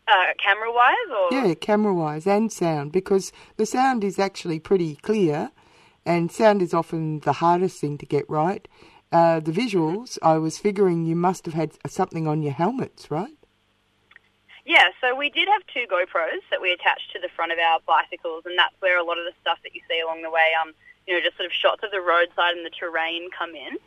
uh, 0.07 0.33
camera 0.37 0.71
wise, 0.71 1.09
or 1.11 1.31
Yeah, 1.31 1.53
camera 1.55 1.93
wise 1.93 2.27
and 2.27 2.51
sound, 2.51 2.91
because 2.91 3.31
the 3.57 3.65
sound 3.65 4.03
is 4.03 4.19
actually 4.19 4.59
pretty 4.59 4.95
clear, 4.97 5.51
and 6.05 6.31
sound 6.31 6.61
is 6.61 6.73
often 6.73 7.19
the 7.21 7.33
hardest 7.33 7.79
thing 7.81 7.97
to 7.99 8.05
get 8.05 8.29
right. 8.29 8.67
Uh, 9.11 9.39
the 9.39 9.51
visuals, 9.51 10.17
I 10.21 10.37
was 10.37 10.57
figuring 10.57 11.05
you 11.05 11.15
must 11.15 11.45
have 11.45 11.53
had 11.53 11.71
something 11.87 12.27
on 12.27 12.41
your 12.41 12.53
helmets, 12.53 13.09
right? 13.09 13.37
Yeah, 14.65 14.89
so 14.99 15.15
we 15.15 15.29
did 15.29 15.47
have 15.47 15.61
two 15.71 15.85
GoPros 15.85 16.41
that 16.49 16.59
we 16.59 16.71
attached 16.71 17.13
to 17.13 17.19
the 17.19 17.29
front 17.29 17.51
of 17.51 17.59
our 17.59 17.79
bicycles, 17.85 18.43
and 18.45 18.57
that's 18.57 18.73
where 18.79 18.97
a 18.97 19.03
lot 19.03 19.19
of 19.19 19.25
the 19.25 19.33
stuff 19.39 19.59
that 19.63 19.75
you 19.75 19.81
see 19.87 19.99
along 20.01 20.23
the 20.23 20.31
way, 20.31 20.49
um, 20.59 20.73
you 21.05 21.13
know, 21.13 21.21
just 21.21 21.37
sort 21.37 21.45
of 21.45 21.53
shots 21.53 21.83
of 21.83 21.91
the 21.91 22.01
roadside 22.01 22.57
and 22.57 22.65
the 22.65 22.71
terrain 22.71 23.29
come 23.29 23.53
in. 23.53 23.77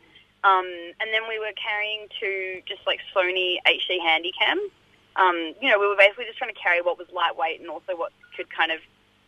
Um, 0.43 0.65
and 1.01 1.11
then 1.11 1.27
we 1.27 1.37
were 1.37 1.51
carrying 1.61 2.07
two 2.17 2.61
just 2.65 2.79
like 2.87 3.01
Sony 3.13 3.57
HD 3.67 3.99
Handycams. 3.99 4.71
Um, 5.17 5.53
you 5.61 5.69
know, 5.69 5.79
we 5.79 5.87
were 5.87 5.97
basically 5.97 6.25
just 6.25 6.37
trying 6.37 6.53
to 6.53 6.59
carry 6.59 6.81
what 6.81 6.97
was 6.97 7.07
lightweight 7.11 7.59
and 7.59 7.69
also 7.69 7.97
what 7.97 8.13
could 8.37 8.49
kind 8.49 8.71
of, 8.71 8.79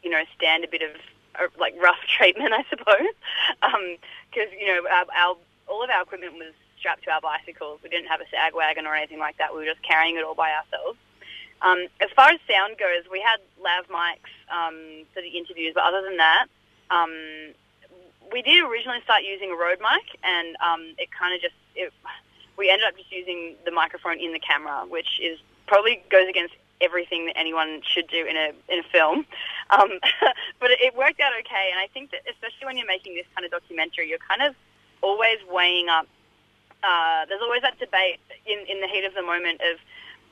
you 0.03 0.09
know, 0.09 0.23
stand 0.37 0.63
a 0.63 0.69
bit 0.69 0.81
of 0.81 0.91
uh, 1.35 1.47
like 1.59 1.75
rough 1.81 1.99
treatment, 2.17 2.53
I 2.53 2.63
suppose. 2.69 3.11
Because 3.59 4.49
you 4.57 4.67
know, 4.67 4.87
our, 4.87 5.05
our 5.13 5.35
all 5.71 5.83
of 5.83 5.89
our 5.89 6.03
equipment 6.03 6.33
was 6.33 6.53
strapped 6.77 7.03
to 7.05 7.11
our 7.11 7.21
bicycles. 7.21 7.79
We 7.81 7.89
didn't 7.89 8.07
have 8.07 8.21
a 8.21 8.29
sag 8.29 8.53
wagon 8.53 8.85
or 8.85 8.93
anything 8.95 9.19
like 9.19 9.37
that. 9.37 9.53
We 9.53 9.59
were 9.59 9.71
just 9.71 9.81
carrying 9.81 10.17
it 10.17 10.23
all 10.23 10.35
by 10.35 10.51
ourselves. 10.51 10.97
Um, 11.61 11.87
as 12.01 12.09
far 12.15 12.29
as 12.29 12.39
sound 12.49 12.77
goes, 12.77 13.05
we 13.11 13.21
had 13.21 13.39
lav 13.61 13.87
mics 13.87 14.33
um, 14.51 15.05
for 15.13 15.21
the 15.21 15.29
interviews, 15.29 15.73
but 15.75 15.83
other 15.83 16.01
than 16.01 16.17
that, 16.17 16.47
um, 16.89 17.13
we 18.31 18.41
did 18.41 18.63
originally 18.63 19.01
start 19.03 19.23
using 19.23 19.51
a 19.51 19.55
Rode 19.55 19.79
mic, 19.79 20.17
and 20.23 20.55
um, 20.57 20.93
it 20.97 21.09
kind 21.11 21.35
of 21.35 21.41
just 21.41 21.53
it, 21.75 21.93
we 22.57 22.69
ended 22.69 22.87
up 22.87 22.97
just 22.97 23.11
using 23.11 23.55
the 23.65 23.71
microphone 23.71 24.19
in 24.19 24.33
the 24.33 24.39
camera, 24.39 24.85
which 24.87 25.19
is 25.21 25.39
probably 25.67 26.01
goes 26.09 26.27
against 26.27 26.55
everything 26.81 27.27
that 27.27 27.37
anyone 27.37 27.81
should 27.85 28.07
do 28.07 28.25
in 28.25 28.35
a 28.35 28.51
in 28.69 28.79
a 28.79 28.83
film. 28.91 29.25
Um, 29.69 29.99
but 30.59 30.71
it 30.71 30.95
worked 30.95 31.19
out 31.19 31.31
okay, 31.41 31.69
and 31.71 31.79
I 31.79 31.87
think 31.93 32.11
that 32.11 32.21
especially 32.29 32.65
when 32.65 32.77
you're 32.77 32.87
making 32.87 33.15
this 33.15 33.25
kind 33.35 33.45
of 33.45 33.51
documentary, 33.51 34.09
you're 34.09 34.19
kind 34.19 34.41
of 34.41 34.55
always 35.01 35.37
weighing 35.49 35.89
up. 35.89 36.07
Uh, 36.83 37.25
there's 37.27 37.41
always 37.41 37.61
that 37.61 37.77
debate 37.79 38.19
in 38.45 38.59
in 38.67 38.81
the 38.81 38.87
heat 38.87 39.05
of 39.05 39.13
the 39.13 39.21
moment 39.21 39.61
of, 39.61 39.77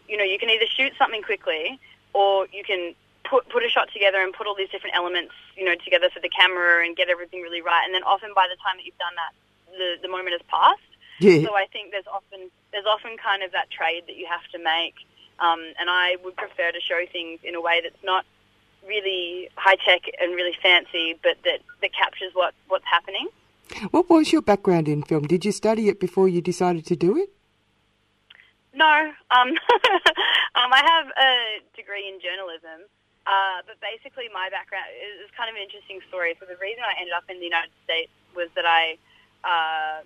you 0.08 0.18
know, 0.18 0.24
you 0.24 0.40
can 0.40 0.50
either 0.50 0.66
shoot 0.66 0.94
something 0.98 1.22
quickly 1.22 1.80
or 2.14 2.48
you 2.52 2.64
can 2.64 2.96
put 3.24 3.48
put 3.50 3.64
a 3.64 3.70
shot 3.70 3.90
together 3.94 4.22
and 4.22 4.34
put 4.34 4.48
all 4.48 4.56
these 4.56 4.70
different 4.70 4.96
elements, 4.96 5.34
you 5.56 5.64
know, 5.64 5.76
together 5.84 6.10
for 6.10 6.20
the 6.20 6.30
camera 6.30 6.84
and 6.86 6.96
get 6.96 7.10
everything 7.10 7.42
really 7.42 7.62
right. 7.62 7.84
And 7.86 7.94
then 7.94 8.04
often 8.04 8.32
by 8.34 8.48
the 8.50 8.58
time 8.64 8.78
that 8.78 8.86
you've 8.86 8.98
done 8.98 9.14
that, 9.16 9.32
the 9.78 10.02
the 10.02 10.10
moment 10.10 10.32
has 10.32 10.42
passed. 10.48 10.82
Yeah. 11.20 11.46
So 11.46 11.56
I 11.56 11.68
think 11.72 11.92
there's 11.92 12.08
often 12.12 12.50
there's 12.72 12.86
often 12.86 13.18
kind 13.18 13.44
of 13.44 13.52
that 13.52 13.70
trade 13.70 14.04
that 14.08 14.16
you 14.16 14.26
have 14.26 14.46
to 14.54 14.60
make. 14.60 14.96
Um, 15.40 15.62
and 15.80 15.90
I 15.90 16.18
would 16.24 16.36
prefer 16.36 16.72
to 16.72 16.82
show 16.82 17.06
things 17.12 17.40
in 17.44 17.56
a 17.56 17.62
way 17.62 17.80
that's 17.82 18.04
not 18.04 18.26
really 18.88 19.50
high 19.56 19.76
tech 19.76 20.02
and 20.20 20.34
really 20.34 20.56
fancy, 20.62 21.18
but 21.22 21.38
that, 21.46 21.60
that 21.82 21.94
captures 21.94 22.32
what. 22.34 22.54
What 23.92 24.10
was 24.10 24.32
your 24.32 24.42
background 24.42 24.88
in 24.88 25.04
film? 25.04 25.24
Did 25.24 25.46
you 25.46 25.52
study 25.52 25.88
it 25.88 26.00
before 26.00 26.28
you 26.28 26.42
decided 26.42 26.86
to 26.88 26.96
do 26.96 27.16
it? 27.18 27.30
No, 28.74 29.12
um, 29.32 29.50
um, 30.56 30.70
I 30.72 30.84
have 30.84 31.08
a 31.08 31.60
degree 31.76 32.08
in 32.08 32.20
journalism, 32.20 32.88
uh, 33.26 33.64
but 33.66 33.80
basically 33.80 34.30
my 34.34 34.50
background 34.50 34.86
is 35.00 35.32
kind 35.36 35.50
of 35.50 35.56
an 35.56 35.64
interesting 35.64 36.02
story. 36.08 36.36
So 36.40 36.46
the 36.46 36.60
reason 36.60 36.84
I 36.84 37.00
ended 37.00 37.14
up 37.14 37.24
in 37.30 37.40
the 37.40 37.46
United 37.46 37.72
States 37.84 38.12
was 38.36 38.50
that 38.56 38.66
I, 38.66 38.98
uh, 39.44 40.04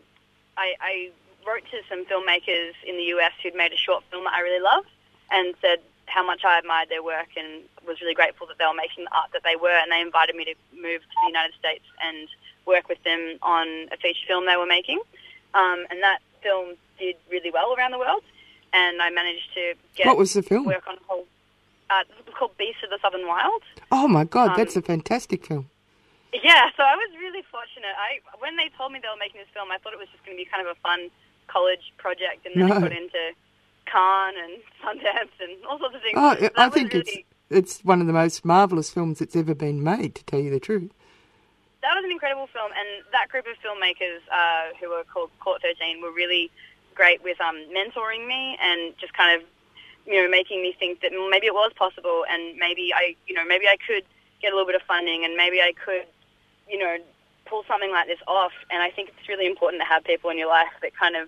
I, 0.57 0.75
I 0.79 1.11
wrote 1.45 1.65
to 1.71 1.81
some 1.89 2.05
filmmakers 2.05 2.77
in 2.85 2.95
the 2.95 3.09
US 3.17 3.33
who'd 3.41 3.55
made 3.55 3.73
a 3.73 3.77
short 3.77 4.03
film 4.11 4.23
that 4.25 4.33
I 4.33 4.41
really 4.41 4.61
loved, 4.63 4.89
and 5.31 5.55
said 5.61 5.79
how 6.05 6.25
much 6.25 6.45
I 6.45 6.59
admired 6.59 6.89
their 6.89 7.03
work 7.03 7.33
and 7.35 7.63
was 7.87 8.01
really 8.01 8.13
grateful 8.13 8.45
that 8.47 8.59
they 8.59 8.65
were 8.65 8.77
making 8.77 9.05
the 9.05 9.15
art 9.15 9.33
that 9.33 9.43
they 9.43 9.55
were, 9.55 9.75
and 9.75 9.91
they 9.91 10.01
invited 10.01 10.35
me 10.35 10.45
to 10.45 10.55
move 10.73 11.01
to 11.01 11.17
the 11.25 11.27
United 11.27 11.55
States 11.57 11.85
and 11.99 12.29
work 12.65 12.87
with 12.89 13.01
them 13.03 13.37
on 13.41 13.67
a 13.91 13.97
feature 13.97 14.25
film 14.27 14.45
they 14.45 14.55
were 14.57 14.65
making. 14.65 14.99
Um, 15.53 15.85
and 15.91 16.01
that 16.01 16.19
film 16.41 16.75
did 16.99 17.15
really 17.29 17.51
well 17.51 17.73
around 17.75 17.91
the 17.91 17.99
world, 17.99 18.23
and 18.73 19.01
I 19.01 19.09
managed 19.09 19.53
to 19.55 19.73
get 19.95 20.07
What 20.07 20.17
was 20.17 20.33
the 20.33 20.41
film? 20.43 20.65
work 20.65 20.87
on 20.87 20.95
a 20.95 21.03
whole. 21.07 21.25
Uh, 21.89 22.01
it 22.09 22.25
was 22.25 22.33
called 22.37 22.57
Beasts 22.57 22.81
of 22.83 22.89
the 22.89 22.97
Southern 23.01 23.27
Wild. 23.27 23.61
Oh 23.91 24.07
my 24.07 24.23
God, 24.23 24.51
Um, 24.51 24.57
that's 24.57 24.75
a 24.75 24.81
fantastic 24.81 25.45
film. 25.45 25.69
Yeah, 26.33 26.69
so 26.75 26.81
I 26.81 26.95
was 26.95 27.09
really 27.19 27.43
fortunate. 27.51 27.93
I 27.97 28.17
when 28.39 28.57
they 28.57 28.69
told 28.77 28.91
me 28.91 28.99
they 28.99 29.07
were 29.07 29.19
making 29.19 29.39
this 29.41 29.49
film, 29.53 29.69
I 29.71 29.77
thought 29.77 29.93
it 29.93 29.99
was 29.99 30.07
just 30.11 30.25
going 30.25 30.35
to 30.37 30.43
be 30.43 30.49
kind 30.49 30.65
of 30.67 30.75
a 30.75 30.79
fun 30.81 31.11
college 31.47 31.93
project, 31.97 32.45
and 32.47 32.55
then 32.59 32.69
No. 32.69 32.77
it 32.77 32.81
got 32.81 32.91
into 32.91 33.33
Cannes 33.85 34.37
and 34.41 34.53
Sundance 34.81 35.35
and 35.39 35.63
all 35.69 35.77
sorts 35.77 35.95
of 35.95 36.01
things. 36.01 36.17
Oh, 36.17 36.35
So 36.39 36.49
I 36.57 36.69
think 36.69 36.93
really, 36.93 37.25
it's 37.49 37.77
it's 37.77 37.85
one 37.85 38.01
of 38.01 38.07
the 38.07 38.13
most 38.13 38.43
marvelous 38.43 38.89
films 38.89 39.19
that's 39.19 39.35
ever 39.35 39.53
been 39.53 39.83
made. 39.83 40.15
To 40.15 40.23
tell 40.25 40.39
you 40.39 40.49
the 40.49 40.59
truth. 40.59 40.91
That 41.83 41.93
was 41.99 42.03
an 42.07 42.11
incredible 42.11 42.47
film, 42.47 42.71
and 42.71 43.03
that 43.11 43.27
group 43.27 43.45
of 43.45 43.59
filmmakers 43.59 44.23
uh, 44.31 44.71
who 44.79 44.89
were 44.89 45.03
called 45.03 45.29
Court 45.43 45.61
13 45.61 46.01
were 46.01 46.11
really 46.11 46.49
great 46.95 47.21
with 47.23 47.39
um, 47.41 47.59
mentoring 47.75 48.25
me 48.25 48.57
and 48.63 48.95
just 48.97 49.13
kind 49.13 49.35
of, 49.35 49.45
you 50.07 50.15
know, 50.15 50.29
making 50.29 50.63
me 50.63 50.73
think 50.79 51.01
that 51.01 51.11
maybe 51.11 51.47
it 51.47 51.53
was 51.53 51.71
possible, 51.75 52.23
and 52.31 52.55
maybe 52.57 52.93
I, 52.95 53.15
you 53.27 53.35
know, 53.35 53.43
maybe 53.43 53.67
I 53.67 53.75
could 53.85 54.03
get 54.41 54.53
a 54.53 54.55
little 54.55 54.65
bit 54.65 54.79
of 54.79 54.81
funding, 54.87 55.25
and 55.25 55.35
maybe 55.35 55.59
I 55.59 55.73
could, 55.75 56.07
you 56.71 56.79
know, 56.79 56.95
pull 57.45 57.67
something 57.67 57.91
like 57.91 58.07
this 58.07 58.23
off. 58.27 58.53
And 58.71 58.81
I 58.81 58.89
think 58.89 59.11
it's 59.11 59.27
really 59.27 59.45
important 59.45 59.83
to 59.83 59.85
have 59.85 60.05
people 60.05 60.29
in 60.29 60.37
your 60.37 60.47
life 60.47 60.71
that 60.81 60.95
kind 60.95 61.17
of 61.17 61.27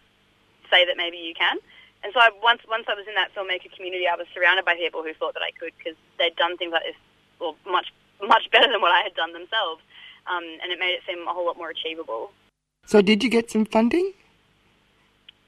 say 0.71 0.85
that 0.85 0.95
maybe 0.95 1.17
you 1.17 1.35
can. 1.35 1.57
And 2.03 2.13
so 2.13 2.19
I, 2.19 2.29
once 2.41 2.61
once 2.69 2.85
I 2.87 2.95
was 2.95 3.07
in 3.07 3.15
that 3.15 3.35
filmmaker 3.35 3.67
community, 3.75 4.07
I 4.07 4.15
was 4.15 4.27
surrounded 4.33 4.63
by 4.63 4.75
people 4.75 5.03
who 5.03 5.13
thought 5.19 5.33
that 5.33 5.43
I 5.43 5.51
could 5.51 5.73
because 5.77 5.97
they'd 6.17 6.35
done 6.37 6.55
things 6.55 6.71
like 6.71 6.83
this, 6.83 6.95
well, 7.41 7.57
much 7.67 7.91
much 8.23 8.47
better 8.51 8.71
than 8.71 8.79
what 8.79 8.93
I 8.93 9.01
had 9.01 9.15
done 9.15 9.33
themselves, 9.33 9.81
um, 10.27 10.43
and 10.61 10.71
it 10.71 10.79
made 10.79 10.93
it 10.93 11.01
seem 11.07 11.27
a 11.27 11.33
whole 11.33 11.45
lot 11.45 11.57
more 11.57 11.69
achievable. 11.69 12.31
So, 12.85 13.01
did 13.01 13.23
you 13.23 13.29
get 13.29 13.49
some 13.51 13.65
funding? 13.65 14.13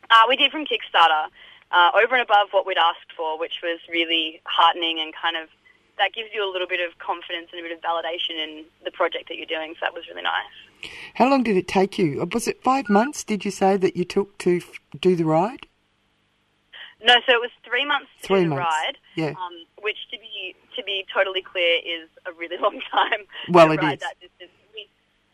Uh, 0.10 0.24
we 0.30 0.36
did 0.36 0.52
from 0.52 0.66
Kickstarter, 0.66 1.28
uh, 1.72 1.92
over 2.02 2.16
and 2.16 2.22
above 2.24 2.48
what 2.52 2.66
we'd 2.66 2.78
asked 2.78 3.12
for, 3.16 3.38
which 3.40 3.56
was 3.62 3.80
really 3.92 4.42
heartening 4.46 5.00
and 5.00 5.14
kind 5.14 5.36
of 5.38 5.50
that 5.98 6.14
gives 6.14 6.30
you 6.34 6.48
a 6.48 6.50
little 6.52 6.68
bit 6.68 6.80
of 6.80 6.98
confidence 7.00 7.48
and 7.52 7.60
a 7.60 7.64
bit 7.68 7.72
of 7.76 7.82
validation 7.82 8.38
in 8.38 8.66
the 8.86 8.92
project 8.92 9.28
that 9.30 9.36
you're 9.38 9.48
doing. 9.48 9.74
So 9.74 9.80
that 9.82 9.94
was 9.94 10.04
really 10.08 10.22
nice. 10.22 10.92
How 11.16 11.28
long 11.30 11.42
did 11.44 11.58
it 11.58 11.68
take 11.68 11.98
you? 11.98 12.24
Was 12.32 12.48
it 12.48 12.62
five 12.64 12.88
months? 12.88 13.24
Did 13.24 13.44
you 13.44 13.50
say 13.52 13.78
that 13.78 13.98
you 13.98 14.06
took 14.06 14.38
to 14.40 14.58
f- 14.58 14.80
do 15.02 15.16
the 15.16 15.26
ride? 15.26 15.66
No, 17.04 17.16
so 17.26 17.34
it 17.34 17.42
was 17.42 17.50
three 17.66 17.86
months 17.86 18.10
to 18.22 18.28
Three 18.28 18.44
do 18.44 18.50
the 18.50 18.56
months, 18.56 18.68
ride, 18.70 18.98
yeah. 19.16 19.30
um, 19.30 19.54
which 19.82 19.98
to 20.12 20.18
be 20.20 20.56
to 20.76 20.84
be 20.84 21.06
totally 21.14 21.42
clear 21.42 21.78
is 21.86 22.10
a 22.26 22.32
really 22.34 22.58
long 22.62 22.80
time. 22.92 23.26
Well, 23.50 23.68
to 23.68 23.74
it 23.74 23.82
ride 23.82 23.94
is. 23.96 24.00
That 24.02 24.20
distance. 24.20 24.52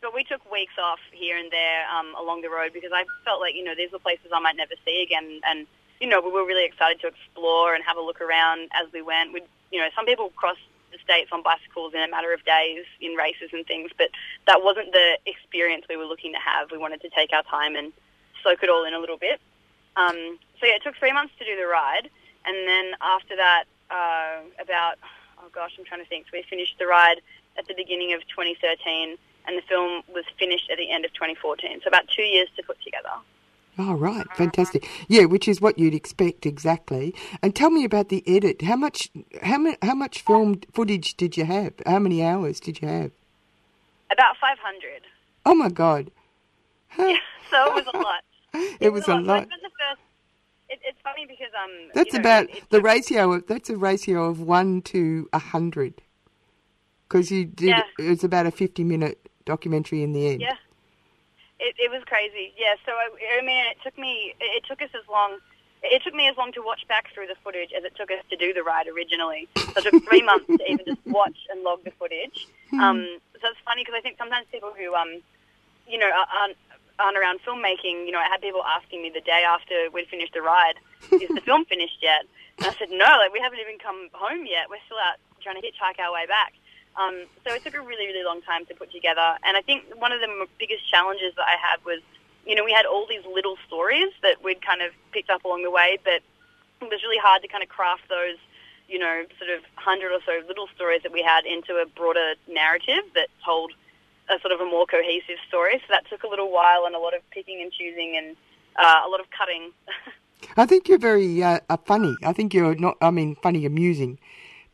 But 0.04 0.12
we 0.12 0.22
took 0.22 0.44
weeks 0.52 0.74
off 0.76 1.00
here 1.12 1.38
and 1.38 1.50
there 1.50 1.88
um, 1.88 2.14
along 2.20 2.42
the 2.42 2.50
road 2.50 2.74
because 2.74 2.92
I 2.92 3.06
felt 3.24 3.40
like 3.40 3.54
you 3.54 3.64
know 3.64 3.74
these 3.74 3.90
were 3.90 3.98
places 3.98 4.26
I 4.34 4.38
might 4.38 4.54
never 4.54 4.74
see 4.84 5.02
again, 5.02 5.40
and 5.48 5.66
you 5.98 6.06
know 6.06 6.20
we 6.20 6.30
were 6.30 6.44
really 6.44 6.66
excited 6.66 7.00
to 7.00 7.06
explore 7.06 7.74
and 7.74 7.82
have 7.82 7.96
a 7.96 8.02
look 8.02 8.20
around 8.20 8.68
as 8.74 8.92
we 8.92 9.00
went. 9.00 9.32
We, 9.32 9.40
you 9.72 9.80
know, 9.80 9.88
some 9.96 10.04
people 10.04 10.28
cross 10.36 10.58
the 10.92 10.98
states 10.98 11.30
on 11.32 11.42
bicycles 11.42 11.94
in 11.94 12.00
a 12.00 12.08
matter 12.08 12.34
of 12.34 12.44
days 12.44 12.84
in 13.00 13.14
races 13.14 13.48
and 13.54 13.64
things, 13.66 13.92
but 13.96 14.10
that 14.46 14.62
wasn't 14.62 14.92
the 14.92 15.16
experience 15.24 15.86
we 15.88 15.96
were 15.96 16.04
looking 16.04 16.34
to 16.34 16.38
have. 16.38 16.70
We 16.70 16.76
wanted 16.76 17.00
to 17.00 17.08
take 17.08 17.32
our 17.32 17.42
time 17.44 17.74
and 17.74 17.90
soak 18.42 18.62
it 18.62 18.68
all 18.68 18.84
in 18.84 18.92
a 18.92 18.98
little 18.98 19.16
bit. 19.16 19.40
Um, 19.96 20.38
so 20.60 20.66
yeah, 20.66 20.76
it 20.76 20.82
took 20.82 20.96
three 20.96 21.12
months 21.12 21.32
to 21.38 21.46
do 21.46 21.56
the 21.56 21.66
ride, 21.66 22.10
and 22.44 22.68
then 22.68 22.92
after 23.00 23.36
that, 23.36 23.64
uh, 23.90 24.44
about 24.60 24.96
oh 25.40 25.48
gosh, 25.50 25.72
I'm 25.78 25.86
trying 25.86 26.04
to 26.04 26.08
think. 26.10 26.26
So 26.26 26.32
we 26.34 26.42
finished 26.42 26.76
the 26.78 26.86
ride 26.86 27.22
at 27.56 27.66
the 27.66 27.74
beginning 27.74 28.12
of 28.12 28.20
2013, 28.28 29.16
and 29.46 29.56
the 29.58 29.62
film 29.62 30.02
was 30.14 30.24
finished 30.38 30.70
at 30.70 30.78
the 30.78 30.90
end 30.90 31.04
of 31.04 31.12
2014. 31.14 31.80
So 31.82 31.88
about 31.88 32.08
two 32.08 32.22
years 32.22 32.48
to 32.56 32.62
put 32.62 32.80
together. 32.82 33.10
Oh, 33.76 33.94
right, 33.94 34.26
fantastic. 34.36 34.88
Yeah, 35.08 35.24
which 35.24 35.48
is 35.48 35.60
what 35.60 35.78
you'd 35.80 35.94
expect 35.94 36.46
exactly. 36.46 37.12
And 37.42 37.56
tell 37.56 37.70
me 37.70 37.84
about 37.84 38.08
the 38.08 38.22
edit. 38.26 38.62
How 38.62 38.76
much, 38.76 39.10
how 39.42 39.58
much, 39.58 39.76
how 39.82 39.94
much 39.96 40.22
film 40.22 40.60
footage 40.72 41.16
did 41.16 41.36
you 41.36 41.44
have? 41.44 41.72
How 41.84 41.98
many 41.98 42.22
hours 42.22 42.60
did 42.60 42.80
you 42.80 42.86
have? 42.88 43.10
About 44.12 44.36
500. 44.40 45.02
Oh 45.44 45.54
my 45.56 45.68
God, 45.70 46.10
Yeah, 46.98 47.16
so 47.50 47.76
it 47.76 47.84
was 47.84 47.86
a 47.92 47.98
lot. 47.98 48.22
it 48.80 48.92
was 48.92 49.02
a 49.02 49.06
So 49.06 49.12
I 49.14 49.18
lot. 49.20 49.48
first. 49.48 50.00
It, 50.70 50.78
it's 50.84 50.98
funny 51.02 51.26
because 51.26 51.50
um. 51.60 51.70
That's 51.94 52.14
you 52.14 52.20
know, 52.20 52.20
about 52.20 52.50
it- 52.50 52.70
the 52.70 52.80
ratio. 52.80 53.32
Of, 53.32 53.46
that's 53.48 53.70
a 53.70 53.76
ratio 53.76 54.24
of 54.24 54.40
one 54.40 54.82
to 54.82 55.28
a 55.32 55.38
hundred. 55.40 56.00
Because 57.08 57.30
you 57.30 57.44
did, 57.44 57.68
Yeah. 57.68 57.82
it's 57.98 58.24
about 58.24 58.46
a 58.46 58.50
fifty-minute 58.50 59.23
documentary 59.44 60.02
in 60.02 60.12
the 60.12 60.28
end. 60.28 60.40
Yeah. 60.40 60.56
It, 61.60 61.74
it 61.78 61.90
was 61.90 62.02
crazy. 62.04 62.52
Yeah. 62.58 62.74
So 62.84 62.92
I, 62.92 63.08
I 63.40 63.44
mean, 63.44 63.64
it 63.66 63.76
took 63.82 63.96
me. 63.98 64.34
It, 64.40 64.64
took 64.66 64.82
us 64.82 64.90
as 64.94 65.06
long. 65.08 65.38
it 65.82 66.02
took 66.02 66.14
me 66.14 66.28
as 66.28 66.36
long 66.36 66.52
to 66.52 66.62
watch 66.62 66.86
back 66.88 67.12
through 67.14 67.26
the 67.26 67.36
footage 67.42 67.70
as 67.76 67.84
it 67.84 67.94
took 67.96 68.10
us 68.10 68.22
to 68.30 68.36
do 68.36 68.52
the 68.52 68.62
ride 68.62 68.88
originally. 68.88 69.48
So 69.56 69.72
it 69.76 69.84
took 69.84 70.04
three 70.04 70.22
months 70.30 70.46
to 70.46 70.64
even 70.70 70.84
just 70.86 71.06
watch 71.06 71.36
and 71.50 71.62
log 71.62 71.84
the 71.84 71.92
footage. 71.92 72.48
Um, 72.72 73.06
so 73.40 73.48
it's 73.48 73.60
funny 73.64 73.82
because 73.82 73.94
I 73.96 74.00
think 74.00 74.18
sometimes 74.18 74.46
people 74.50 74.72
who, 74.76 74.94
um, 74.94 75.20
you 75.86 75.98
know, 75.98 76.10
aren't, 76.10 76.56
aren't 76.98 77.16
around 77.16 77.40
filmmaking, 77.46 78.06
you 78.06 78.10
know, 78.10 78.18
I 78.18 78.26
had 78.26 78.40
people 78.40 78.64
asking 78.64 79.02
me 79.02 79.10
the 79.12 79.20
day 79.20 79.44
after 79.46 79.90
we'd 79.92 80.08
finished 80.08 80.32
the 80.34 80.42
ride, 80.42 80.74
is 81.12 81.28
the 81.28 81.40
film 81.44 81.64
finished 81.66 81.98
yet? 82.02 82.24
And 82.58 82.66
I 82.66 82.72
said, 82.74 82.88
no, 82.90 83.06
like 83.20 83.32
we 83.32 83.40
haven't 83.40 83.60
even 83.60 83.78
come 83.78 84.08
home 84.12 84.46
yet. 84.46 84.70
We're 84.70 84.82
still 84.86 84.98
out 84.98 85.18
trying 85.42 85.60
to 85.60 85.62
hitchhike 85.62 86.00
our 86.00 86.12
way 86.12 86.26
back. 86.26 86.54
Um, 86.96 87.26
so 87.44 87.54
it 87.54 87.64
took 87.64 87.74
a 87.74 87.80
really, 87.80 88.06
really 88.06 88.24
long 88.24 88.42
time 88.42 88.66
to 88.66 88.74
put 88.74 88.92
together. 88.92 89.36
And 89.44 89.56
I 89.56 89.62
think 89.62 89.84
one 89.96 90.12
of 90.12 90.20
the 90.20 90.46
biggest 90.58 90.88
challenges 90.90 91.34
that 91.36 91.46
I 91.46 91.56
had 91.60 91.84
was, 91.84 92.00
you 92.46 92.54
know, 92.54 92.64
we 92.64 92.72
had 92.72 92.86
all 92.86 93.06
these 93.08 93.24
little 93.26 93.56
stories 93.66 94.12
that 94.22 94.42
we'd 94.44 94.64
kind 94.64 94.82
of 94.82 94.92
picked 95.12 95.30
up 95.30 95.44
along 95.44 95.62
the 95.62 95.70
way, 95.70 95.98
but 96.04 96.22
it 96.80 96.90
was 96.90 97.02
really 97.02 97.18
hard 97.18 97.42
to 97.42 97.48
kind 97.48 97.62
of 97.62 97.68
craft 97.68 98.02
those, 98.08 98.36
you 98.88 98.98
know, 98.98 99.24
sort 99.38 99.50
of 99.50 99.64
hundred 99.74 100.12
or 100.12 100.20
so 100.24 100.46
little 100.46 100.68
stories 100.74 101.02
that 101.02 101.12
we 101.12 101.22
had 101.22 101.44
into 101.44 101.76
a 101.76 101.86
broader 101.86 102.34
narrative 102.48 103.02
that 103.14 103.28
told 103.44 103.72
a 104.28 104.38
sort 104.40 104.52
of 104.52 104.60
a 104.60 104.64
more 104.64 104.86
cohesive 104.86 105.38
story. 105.48 105.78
So 105.78 105.86
that 105.90 106.08
took 106.08 106.22
a 106.22 106.28
little 106.28 106.50
while 106.50 106.84
and 106.86 106.94
a 106.94 106.98
lot 106.98 107.14
of 107.14 107.28
picking 107.30 107.60
and 107.60 107.72
choosing 107.72 108.16
and 108.16 108.36
uh, 108.76 109.02
a 109.06 109.08
lot 109.08 109.20
of 109.20 109.26
cutting. 109.30 109.72
I 110.56 110.66
think 110.66 110.88
you're 110.88 110.98
very 110.98 111.42
uh, 111.42 111.60
uh, 111.68 111.76
funny. 111.84 112.16
I 112.22 112.32
think 112.32 112.54
you're 112.54 112.74
not. 112.74 112.96
I 113.00 113.10
mean, 113.10 113.36
funny, 113.36 113.64
amusing, 113.64 114.18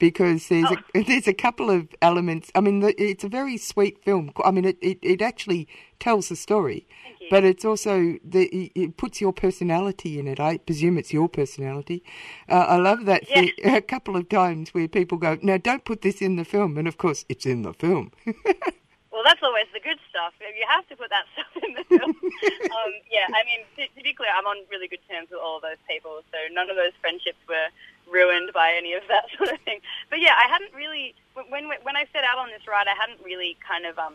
because 0.01 0.49
there's 0.49 0.67
Oh. 0.69 0.77
a 0.97 1.03
there's 1.09 1.29
a 1.29 1.33
couple 1.35 1.71
of 1.71 1.87
elements. 2.03 2.51
I 2.57 2.61
mean, 2.61 2.81
the, 2.81 3.01
it's 3.01 3.23
a 3.23 3.29
very 3.29 3.57
sweet 3.57 4.03
film. 4.05 4.33
I 4.45 4.51
mean, 4.51 4.65
it, 4.65 4.79
it, 4.83 4.99
it 5.03 5.23
actually 5.23 5.69
tells 6.01 6.29
the 6.31 6.37
story, 6.37 6.89
but 7.31 7.45
it's 7.45 7.65
also 7.65 8.17
the 8.25 8.47
it- 8.47 8.73
it 8.75 8.97
puts 8.97 9.21
your 9.21 9.33
personality 9.33 10.19
in 10.19 10.27
it. 10.27 10.41
I 10.41 10.59
presume 10.59 10.99
it's 10.99 11.13
your 11.13 11.29
personality. 11.29 12.03
Uh, 12.49 12.67
I 12.75 12.77
love 12.79 13.05
that 13.05 13.29
Yeah. 13.31 13.35
thing, 13.43 13.51
a 13.65 13.81
couple 13.81 14.17
of 14.17 14.29
times 14.29 14.75
where 14.75 14.89
people 14.89 15.19
go, 15.19 15.39
"Now, 15.43 15.59
don't 15.59 15.85
put 15.85 16.01
this 16.03 16.21
in 16.21 16.35
the 16.37 16.45
film," 16.45 16.77
and 16.79 16.89
of 16.89 16.97
course, 16.99 17.25
it's 17.29 17.47
in 17.47 17.63
the 17.63 17.73
film. 17.75 18.11
Well, 19.13 19.29
that's 19.29 19.43
always 19.43 19.67
the 19.75 19.81
good 19.81 19.99
stuff. 20.09 20.33
You 20.41 20.65
have 20.67 20.87
to 20.89 20.97
put 20.97 21.11
that 21.11 21.27
stuff 21.35 21.53
in 21.67 21.75
the 21.75 21.85
film. 21.85 22.09
um, 22.15 22.93
yeah, 23.13 23.27
I 23.29 23.43
mean, 23.45 23.61
to, 23.77 23.83
to 23.99 24.01
be 24.03 24.15
clear, 24.15 24.31
I'm 24.33 24.47
on 24.47 24.57
really 24.71 24.89
good 24.89 25.03
terms 25.11 25.29
with 25.31 25.41
all 25.45 25.57
of 25.57 25.63
those 25.63 25.83
people, 25.91 26.23
so 26.33 26.39
none 26.55 26.71
of 26.71 26.77
those 26.77 26.95
friendships 27.03 27.37
were 27.47 27.69
ruined 28.13 28.51
by 28.53 28.75
any 28.77 28.93
of 28.95 29.03
that 29.09 29.25
sort 29.39 29.51
of 29.51 29.61
thing. 29.63 29.81
But 30.11 30.21
yeah, 30.21 30.35
I 30.37 30.49
hadn't 30.49 30.75
really 30.75 31.15
when 31.49 31.69
when 31.83 31.97
I 31.97 32.07
set 32.13 32.25
out 32.25 32.39
on 32.39 32.49
this 32.51 32.67
ride, 32.69 32.87
I 32.89 32.95
hadn't 32.99 33.25
really 33.25 33.57
kind 33.67 33.87
of 33.87 33.99
um, 33.99 34.15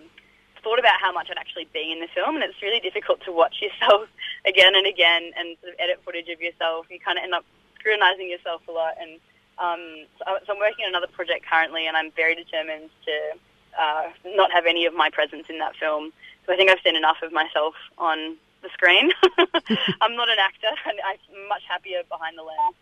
thought 0.63 0.79
about 0.79 0.99
how 1.01 1.11
much 1.11 1.27
I'd 1.29 1.37
actually 1.37 1.67
be 1.73 1.91
in 1.91 1.99
the 1.99 2.07
film, 2.13 2.35
and 2.35 2.43
it's 2.43 2.61
really 2.61 2.79
difficult 2.79 3.21
to 3.25 3.31
watch 3.31 3.61
yourself 3.61 4.07
again 4.47 4.75
and 4.75 4.85
again 4.87 5.31
and 5.37 5.57
sort 5.61 5.73
of 5.73 5.79
edit 5.79 6.01
footage 6.05 6.29
of 6.29 6.41
yourself. 6.41 6.85
You 6.89 6.99
kind 6.99 7.17
of 7.17 7.23
end 7.23 7.33
up 7.33 7.45
scrutinizing 7.79 8.29
yourself 8.29 8.61
a 8.67 8.71
lot, 8.71 8.93
and 8.99 9.19
um, 9.57 10.05
so, 10.19 10.23
I- 10.27 10.39
so 10.45 10.53
I'm 10.53 10.59
working 10.59 10.85
on 10.85 10.89
another 10.89 11.07
project 11.11 11.45
currently, 11.45 11.87
and 11.87 11.95
I'm 11.95 12.11
very 12.11 12.35
determined 12.35 12.89
to 13.05 13.15
uh, 13.79 14.03
not 14.35 14.51
have 14.51 14.65
any 14.65 14.85
of 14.85 14.93
my 14.93 15.09
presence 15.09 15.45
in 15.49 15.59
that 15.59 15.75
film. 15.75 16.11
So 16.45 16.53
I 16.53 16.57
think 16.57 16.69
I've 16.69 16.79
seen 16.83 16.95
enough 16.95 17.17
of 17.23 17.31
myself 17.31 17.73
on 17.97 18.35
the 18.61 18.69
screen. 18.69 19.11
I'm 20.01 20.15
not 20.15 20.29
an 20.29 20.39
actor, 20.39 20.69
and 20.87 20.99
I'm 21.05 21.47
much 21.49 21.63
happier 21.67 22.01
behind 22.09 22.37
the 22.37 22.43
lens. 22.43 22.75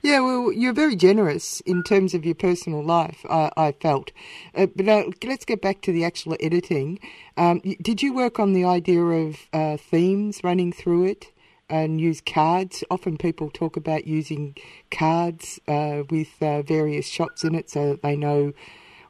Yeah, 0.00 0.20
well, 0.20 0.52
you're 0.52 0.72
very 0.72 0.94
generous 0.94 1.60
in 1.62 1.82
terms 1.82 2.14
of 2.14 2.24
your 2.24 2.36
personal 2.36 2.84
life, 2.84 3.24
I, 3.28 3.50
I 3.56 3.72
felt. 3.72 4.12
Uh, 4.54 4.66
but 4.66 4.88
uh, 4.88 5.04
let's 5.24 5.44
get 5.44 5.60
back 5.60 5.80
to 5.82 5.92
the 5.92 6.04
actual 6.04 6.36
editing. 6.38 7.00
Um, 7.36 7.60
did 7.82 8.00
you 8.00 8.14
work 8.14 8.38
on 8.38 8.52
the 8.52 8.64
idea 8.64 9.02
of 9.02 9.36
uh, 9.52 9.76
themes 9.76 10.40
running 10.44 10.72
through 10.72 11.06
it 11.06 11.32
and 11.68 12.00
use 12.00 12.20
cards? 12.20 12.84
Often 12.90 13.18
people 13.18 13.50
talk 13.50 13.76
about 13.76 14.06
using 14.06 14.56
cards 14.92 15.58
uh, 15.66 16.04
with 16.08 16.40
uh, 16.40 16.62
various 16.62 17.08
shots 17.08 17.42
in 17.42 17.56
it 17.56 17.68
so 17.68 17.90
that 17.90 18.02
they 18.02 18.14
know 18.14 18.52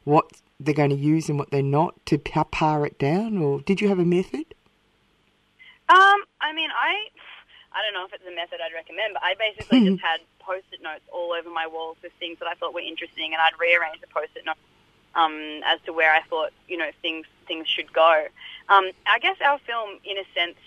what 0.05 0.25
they're 0.59 0.73
going 0.73 0.89
to 0.89 0.95
use 0.95 1.29
and 1.29 1.37
what 1.37 1.51
they're 1.51 1.61
not 1.61 2.03
to 2.07 2.17
pa- 2.17 2.45
par 2.45 2.83
it 2.87 2.97
down. 2.97 3.37
Or 3.37 3.61
did 3.61 3.79
you 3.79 3.89
have 3.89 3.99
a 3.99 4.05
method? 4.05 4.55
Um, 5.87 6.23
I 6.41 6.53
mean, 6.53 6.69
I 6.71 7.09
I 7.71 7.83
don't 7.83 7.93
know 7.93 8.05
if 8.05 8.13
it's 8.13 8.25
a 8.25 8.35
method 8.35 8.59
I'd 8.61 8.73
recommend, 8.73 9.13
but 9.13 9.23
I 9.23 9.35
basically 9.35 9.85
just 9.85 10.01
had 10.09 10.21
post-it 10.39 10.81
notes 10.81 11.05
all 11.11 11.33
over 11.33 11.49
my 11.49 11.67
walls 11.67 11.97
with 12.01 12.11
things 12.19 12.39
that 12.39 12.47
I 12.47 12.55
thought 12.55 12.73
were 12.73 12.81
interesting, 12.81 13.33
and 13.33 13.41
I'd 13.41 13.59
rearrange 13.59 14.01
the 14.01 14.07
post-it 14.07 14.45
notes 14.45 14.59
um, 15.15 15.61
as 15.65 15.79
to 15.85 15.93
where 15.93 16.13
I 16.13 16.21
thought 16.23 16.51
you 16.67 16.77
know 16.77 16.89
things 17.01 17.25
things 17.47 17.67
should 17.67 17.91
go. 17.93 18.27
Um, 18.69 18.91
I 19.07 19.19
guess 19.19 19.37
our 19.43 19.59
film, 19.59 19.99
in 20.05 20.17
a 20.17 20.25
sense, 20.33 20.57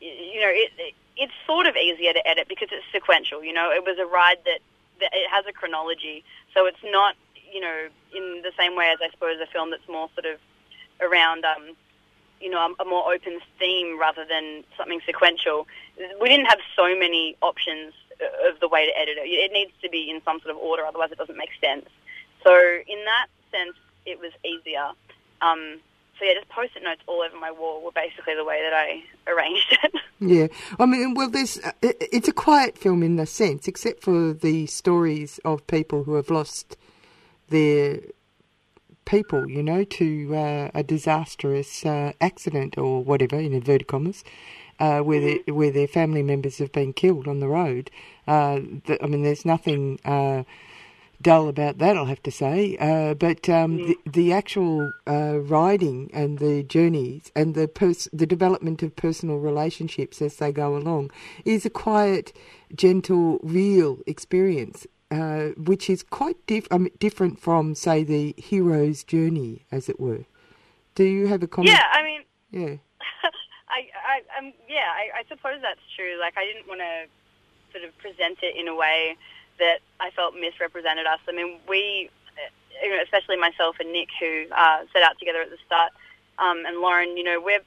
you 0.00 0.40
know, 0.40 0.48
it, 0.48 0.72
it 0.78 0.94
it's 1.16 1.32
sort 1.46 1.66
of 1.66 1.76
easier 1.76 2.12
to 2.12 2.26
edit 2.26 2.48
because 2.48 2.68
it's 2.72 2.84
sequential. 2.92 3.44
You 3.44 3.52
know, 3.52 3.70
it 3.70 3.84
was 3.84 3.98
a 3.98 4.06
ride 4.06 4.38
that, 4.46 4.60
that 5.00 5.10
it 5.12 5.28
has 5.30 5.44
a 5.46 5.52
chronology, 5.52 6.24
so 6.54 6.66
it's 6.66 6.82
not 6.84 7.14
you 7.52 7.60
know 7.60 7.88
in 8.14 8.42
the 8.42 8.52
same 8.58 8.76
way 8.76 8.90
as 8.92 8.98
I 9.02 9.10
suppose 9.10 9.38
a 9.40 9.46
film 9.46 9.70
that's 9.70 9.86
more 9.88 10.08
sort 10.14 10.26
of 10.26 10.40
around 11.00 11.44
um, 11.44 11.76
you 12.42 12.50
know, 12.50 12.58
a, 12.58 12.82
a 12.82 12.84
more 12.84 13.12
open 13.12 13.38
theme 13.58 13.98
rather 13.98 14.24
than 14.28 14.64
something 14.76 15.00
sequential. 15.06 15.66
We 16.20 16.28
didn't 16.28 16.46
have 16.46 16.58
so 16.76 16.98
many 16.98 17.36
options 17.40 17.94
uh, 18.20 18.50
of 18.50 18.60
the 18.60 18.68
way 18.68 18.86
to 18.86 18.98
edit 18.98 19.16
it. 19.18 19.28
It 19.28 19.52
needs 19.52 19.72
to 19.82 19.88
be 19.88 20.10
in 20.10 20.20
some 20.24 20.40
sort 20.40 20.50
of 20.50 20.56
order, 20.56 20.84
otherwise 20.84 21.12
it 21.12 21.18
doesn't 21.18 21.36
make 21.36 21.50
sense. 21.60 21.86
So 22.44 22.52
in 22.54 23.04
that 23.04 23.26
sense, 23.50 23.76
it 24.04 24.18
was 24.18 24.32
easier. 24.44 24.90
Um, 25.40 25.80
so 26.18 26.24
yeah, 26.24 26.34
just 26.34 26.48
post-it 26.48 26.82
notes 26.82 27.02
all 27.06 27.22
over 27.22 27.38
my 27.38 27.50
wall 27.50 27.82
were 27.82 27.92
basically 27.92 28.34
the 28.34 28.44
way 28.44 28.60
that 28.62 28.72
I 28.72 29.02
arranged 29.30 29.78
it. 29.82 29.94
Yeah, 30.20 30.46
I 30.78 30.86
mean, 30.86 31.14
well, 31.14 31.28
there's 31.28 31.58
uh, 31.58 31.72
it's 31.82 32.28
a 32.28 32.32
quiet 32.32 32.78
film 32.78 33.02
in 33.02 33.18
a 33.18 33.26
sense, 33.26 33.66
except 33.66 34.02
for 34.02 34.32
the 34.32 34.66
stories 34.66 35.40
of 35.44 35.66
people 35.66 36.04
who 36.04 36.14
have 36.14 36.30
lost 36.30 36.76
their 37.48 37.98
people, 39.04 39.48
you 39.48 39.62
know, 39.62 39.84
to 39.84 40.34
uh, 40.34 40.70
a 40.74 40.82
disastrous 40.82 41.84
uh, 41.84 42.12
accident 42.20 42.78
or 42.78 43.02
whatever, 43.02 43.36
in 43.36 43.52
inverted 43.52 43.86
commas, 43.86 44.24
uh, 44.80 45.00
where 45.00 45.20
their 45.20 45.54
where 45.54 45.70
their 45.70 45.88
family 45.88 46.22
members 46.22 46.58
have 46.58 46.72
been 46.72 46.92
killed 46.92 47.28
on 47.28 47.40
the 47.40 47.48
road. 47.48 47.90
Uh, 48.26 48.60
th- 48.86 49.00
I 49.02 49.06
mean, 49.06 49.22
there's 49.22 49.44
nothing. 49.44 49.98
Uh, 50.04 50.44
dull 51.22 51.48
about 51.48 51.78
that, 51.78 51.96
I'll 51.96 52.06
have 52.06 52.22
to 52.24 52.30
say. 52.30 52.76
Uh, 52.78 53.14
but 53.14 53.48
um, 53.48 53.76
the, 53.76 53.98
the 54.04 54.32
actual 54.32 54.92
uh, 55.06 55.38
riding 55.38 56.10
and 56.12 56.38
the 56.38 56.64
journeys 56.64 57.30
and 57.36 57.54
the 57.54 57.68
pers- 57.68 58.08
the 58.12 58.26
development 58.26 58.82
of 58.82 58.96
personal 58.96 59.38
relationships 59.38 60.20
as 60.20 60.36
they 60.36 60.52
go 60.52 60.76
along 60.76 61.10
is 61.44 61.64
a 61.64 61.70
quiet, 61.70 62.32
gentle, 62.74 63.38
real 63.42 64.00
experience. 64.06 64.86
Uh, 65.12 65.50
which 65.58 65.90
is 65.90 66.02
quite 66.02 66.38
diff- 66.46 66.72
um, 66.72 66.88
different 66.98 67.38
from, 67.38 67.74
say, 67.74 68.02
the 68.02 68.34
hero's 68.38 69.04
journey, 69.04 69.66
as 69.70 69.90
it 69.90 70.00
were. 70.00 70.24
Do 70.94 71.04
you 71.04 71.26
have 71.26 71.42
a 71.42 71.46
comment? 71.46 71.74
yeah, 71.74 71.84
I 71.92 72.02
mean, 72.02 72.22
Yeah. 72.50 72.76
I, 73.68 73.90
I, 73.92 74.38
um, 74.38 74.54
yeah, 74.66 74.88
I, 74.88 75.20
I 75.20 75.22
suppose 75.28 75.58
that's 75.60 75.84
true. 75.96 76.18
Like, 76.18 76.38
I 76.38 76.44
didn't 76.44 76.66
want 76.66 76.80
to 76.80 77.04
sort 77.72 77.84
of 77.84 77.96
present 77.98 78.38
it 78.40 78.56
in 78.56 78.68
a 78.68 78.74
way 78.74 79.16
that 79.58 79.80
I 80.00 80.08
felt 80.12 80.34
misrepresented 80.34 81.04
us. 81.04 81.20
I 81.28 81.32
mean, 81.32 81.58
we, 81.68 82.08
uh, 82.38 82.48
you 82.82 82.96
know, 82.96 83.02
especially 83.02 83.36
myself 83.36 83.76
and 83.80 83.92
Nick, 83.92 84.08
who 84.18 84.46
uh, 84.50 84.84
set 84.94 85.02
out 85.02 85.18
together 85.18 85.42
at 85.42 85.50
the 85.50 85.58
start, 85.66 85.92
um, 86.38 86.64
and 86.64 86.78
Lauren, 86.78 87.18
you 87.18 87.24
know, 87.24 87.38
we're 87.38 87.60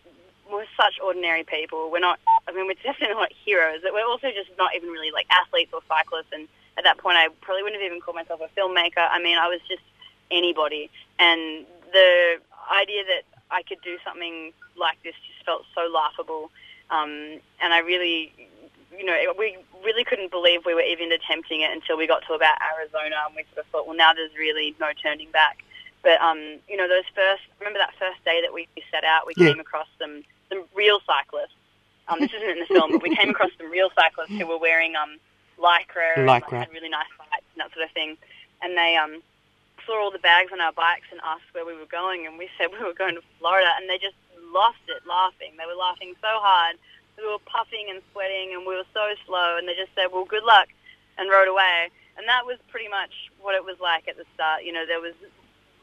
we're 0.51 0.65
such 0.77 0.99
ordinary 1.03 1.43
people. 1.43 1.89
We're 1.91 1.99
not. 1.99 2.19
I 2.47 2.51
mean, 2.53 2.65
we're 2.67 2.81
definitely 2.83 3.15
not 3.15 3.31
heroes. 3.45 3.81
But 3.83 3.93
We're 3.93 4.05
also 4.07 4.29
just 4.29 4.49
not 4.57 4.75
even 4.75 4.89
really 4.89 5.11
like 5.11 5.27
athletes 5.29 5.71
or 5.73 5.81
cyclists. 5.87 6.31
And 6.31 6.47
at 6.77 6.83
that 6.83 6.97
point, 6.97 7.17
I 7.17 7.29
probably 7.41 7.63
wouldn't 7.63 7.81
have 7.81 7.87
even 7.89 8.01
called 8.01 8.15
myself 8.15 8.41
a 8.41 8.49
filmmaker. 8.59 9.07
I 9.09 9.19
mean, 9.21 9.37
I 9.37 9.47
was 9.47 9.59
just 9.67 9.83
anybody. 10.31 10.89
And 11.19 11.65
the 11.91 12.37
idea 12.71 13.03
that 13.05 13.23
I 13.51 13.63
could 13.63 13.79
do 13.83 13.97
something 14.03 14.51
like 14.77 14.97
this 15.03 15.13
just 15.27 15.45
felt 15.45 15.63
so 15.73 15.89
laughable. 15.91 16.51
Um, 16.89 17.39
and 17.61 17.73
I 17.73 17.79
really, 17.79 18.33
you 18.97 19.05
know, 19.05 19.15
we 19.37 19.57
really 19.83 20.03
couldn't 20.03 20.31
believe 20.31 20.65
we 20.65 20.73
were 20.73 20.81
even 20.81 21.11
attempting 21.11 21.61
it 21.61 21.71
until 21.71 21.97
we 21.97 22.07
got 22.07 22.23
to 22.27 22.33
about 22.33 22.57
Arizona, 22.77 23.15
and 23.27 23.35
we 23.35 23.43
sort 23.53 23.65
of 23.65 23.71
thought, 23.71 23.87
well, 23.87 23.95
now 23.95 24.13
there's 24.13 24.35
really 24.37 24.75
no 24.79 24.89
turning 25.01 25.31
back. 25.31 25.63
But 26.03 26.21
um, 26.21 26.39
you 26.67 26.77
know, 26.77 26.87
those 26.87 27.05
first, 27.15 27.41
remember 27.59 27.79
that 27.79 27.93
first 27.97 28.23
day 28.25 28.41
that 28.41 28.53
we 28.53 28.67
set 28.91 29.03
out, 29.03 29.25
we 29.25 29.33
Yeah. 29.37 29.49
came 29.49 29.59
across 29.59 29.87
some 29.99 30.23
some 30.49 30.63
real 30.75 30.99
cyclists. 31.05 31.55
Um, 32.07 32.19
this 32.19 32.31
isn't 32.33 32.49
in 32.49 32.59
the 32.59 32.67
film, 32.67 32.91
but 32.91 33.01
we 33.01 33.09
came 33.15 33.29
across 33.29 33.49
some 33.57 33.71
real 33.71 33.89
cyclists 33.95 34.37
who 34.37 34.45
were 34.45 34.59
wearing 34.59 34.95
um, 34.95 35.17
lycra, 35.59 36.17
and 36.17 36.25
like, 36.25 36.45
Lycra. 36.45 36.59
had 36.59 36.71
really 36.71 36.89
nice 36.89 37.09
bikes 37.17 37.45
and 37.53 37.61
that 37.61 37.73
sort 37.73 37.85
of 37.85 37.91
thing. 37.91 38.17
And 38.61 38.77
they 38.77 38.95
um, 38.95 39.21
saw 39.85 40.03
all 40.03 40.11
the 40.11 40.19
bags 40.19 40.51
on 40.51 40.61
our 40.61 40.73
bikes 40.73 41.07
and 41.11 41.19
asked 41.23 41.49
where 41.53 41.65
we 41.65 41.73
were 41.75 41.89
going, 41.89 42.25
and 42.25 42.37
we 42.37 42.49
said 42.57 42.69
we 42.71 42.83
were 42.83 42.93
going 42.93 43.15
to 43.15 43.21
Florida, 43.39 43.69
and 43.79 43.89
they 43.89 43.97
just 43.97 44.15
lost 44.53 44.81
it 44.87 45.05
laughing. 45.07 45.53
They 45.57 45.65
were 45.65 45.77
laughing 45.77 46.13
so 46.21 46.31
hard. 46.39 46.77
We 47.17 47.27
were 47.27 47.39
puffing 47.45 47.87
and 47.89 48.01
sweating, 48.11 48.53
and 48.53 48.65
we 48.65 48.75
were 48.75 48.87
so 48.93 49.13
slow, 49.25 49.57
and 49.57 49.67
they 49.67 49.75
just 49.75 49.93
said, 49.95 50.07
well, 50.11 50.25
good 50.25 50.43
luck, 50.43 50.67
and 51.17 51.29
rode 51.29 51.47
away. 51.47 51.89
And 52.17 52.27
that 52.27 52.45
was 52.45 52.57
pretty 52.69 52.87
much 52.87 53.31
what 53.41 53.55
it 53.55 53.63
was 53.63 53.79
like 53.79 54.07
at 54.07 54.17
the 54.17 54.25
start. 54.33 54.63
You 54.63 54.73
know, 54.73 54.85
there 54.85 54.99
was 54.99 55.13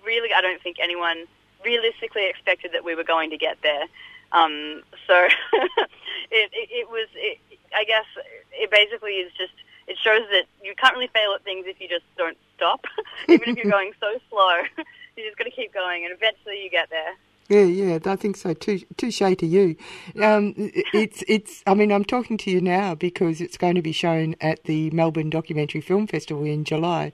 really, 0.05 0.33
I 0.33 0.41
don't 0.41 0.61
think 0.63 0.77
anyone 0.81 1.25
realistically 1.65 2.29
expected 2.29 2.73
that 2.73 2.85
we 2.85 2.95
were 2.95 3.05
going 3.05 3.31
to 3.31 3.39
get 3.39 3.59
there. 3.63 3.85
Um, 4.33 4.83
so 5.07 5.29
it, 5.53 6.51
it, 6.53 6.69
it 6.73 6.91
was, 6.91 7.09
it, 7.15 7.39
I 7.75 7.85
guess 7.85 8.07
it 8.53 8.71
basically 8.71 9.13
is 9.13 9.33
just 9.37 9.53
it 9.89 9.99
shows 9.99 10.23
that 10.31 10.45
you 10.63 10.75
can't 10.77 10.95
really 10.95 11.09
fail 11.09 11.33
at 11.35 11.45
things 11.45 11.67
if 11.67 11.81
you 11.81 11.89
just 11.89 12.05
don't 12.17 12.37
stop. 12.57 12.85
Even 13.29 13.51
if 13.51 13.57
you're 13.57 13.73
going 13.79 13.93
so 14.01 14.19
slow, 14.31 14.63
you're 15.17 15.27
just 15.27 15.39
going 15.39 15.51
to 15.51 15.57
keep 15.57 15.73
going, 15.73 16.05
and 16.05 16.13
eventually 16.15 16.63
you 16.63 16.71
get 16.71 16.91
there. 16.91 17.15
Yeah, 17.49 17.65
yeah, 17.65 17.99
I 18.07 18.17
think 18.17 18.37
so. 18.37 18.55
Touche 18.55 18.85
to 18.97 19.47
you. 19.47 19.77
Um, 20.23 20.55
it's, 20.57 21.23
it's. 21.27 21.63
I 21.67 21.75
mean, 21.75 21.93
I'm 21.93 22.05
talking 22.05 22.39
to 22.39 22.51
you 22.51 22.61
now 22.61 22.95
because 22.95 23.41
it's 23.41 23.59
going 23.59 23.75
to 23.75 23.83
be 23.83 23.93
shown 23.93 24.37
at 24.41 24.65
the 24.65 24.91
Melbourne 24.93 25.29
Documentary 25.29 25.81
Film 25.81 26.07
Festival 26.07 26.45
in 26.45 26.65
July. 26.65 27.13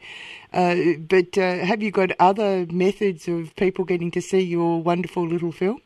Uh, 0.52 0.76
but 1.00 1.36
uh, 1.38 1.58
have 1.64 1.82
you 1.82 1.90
got 1.90 2.12
other 2.20 2.66
methods 2.70 3.26
of 3.26 3.56
people 3.56 3.84
getting 3.84 4.10
to 4.12 4.20
see 4.20 4.40
your 4.40 4.80
wonderful 4.80 5.26
little 5.26 5.50
film? 5.50 5.80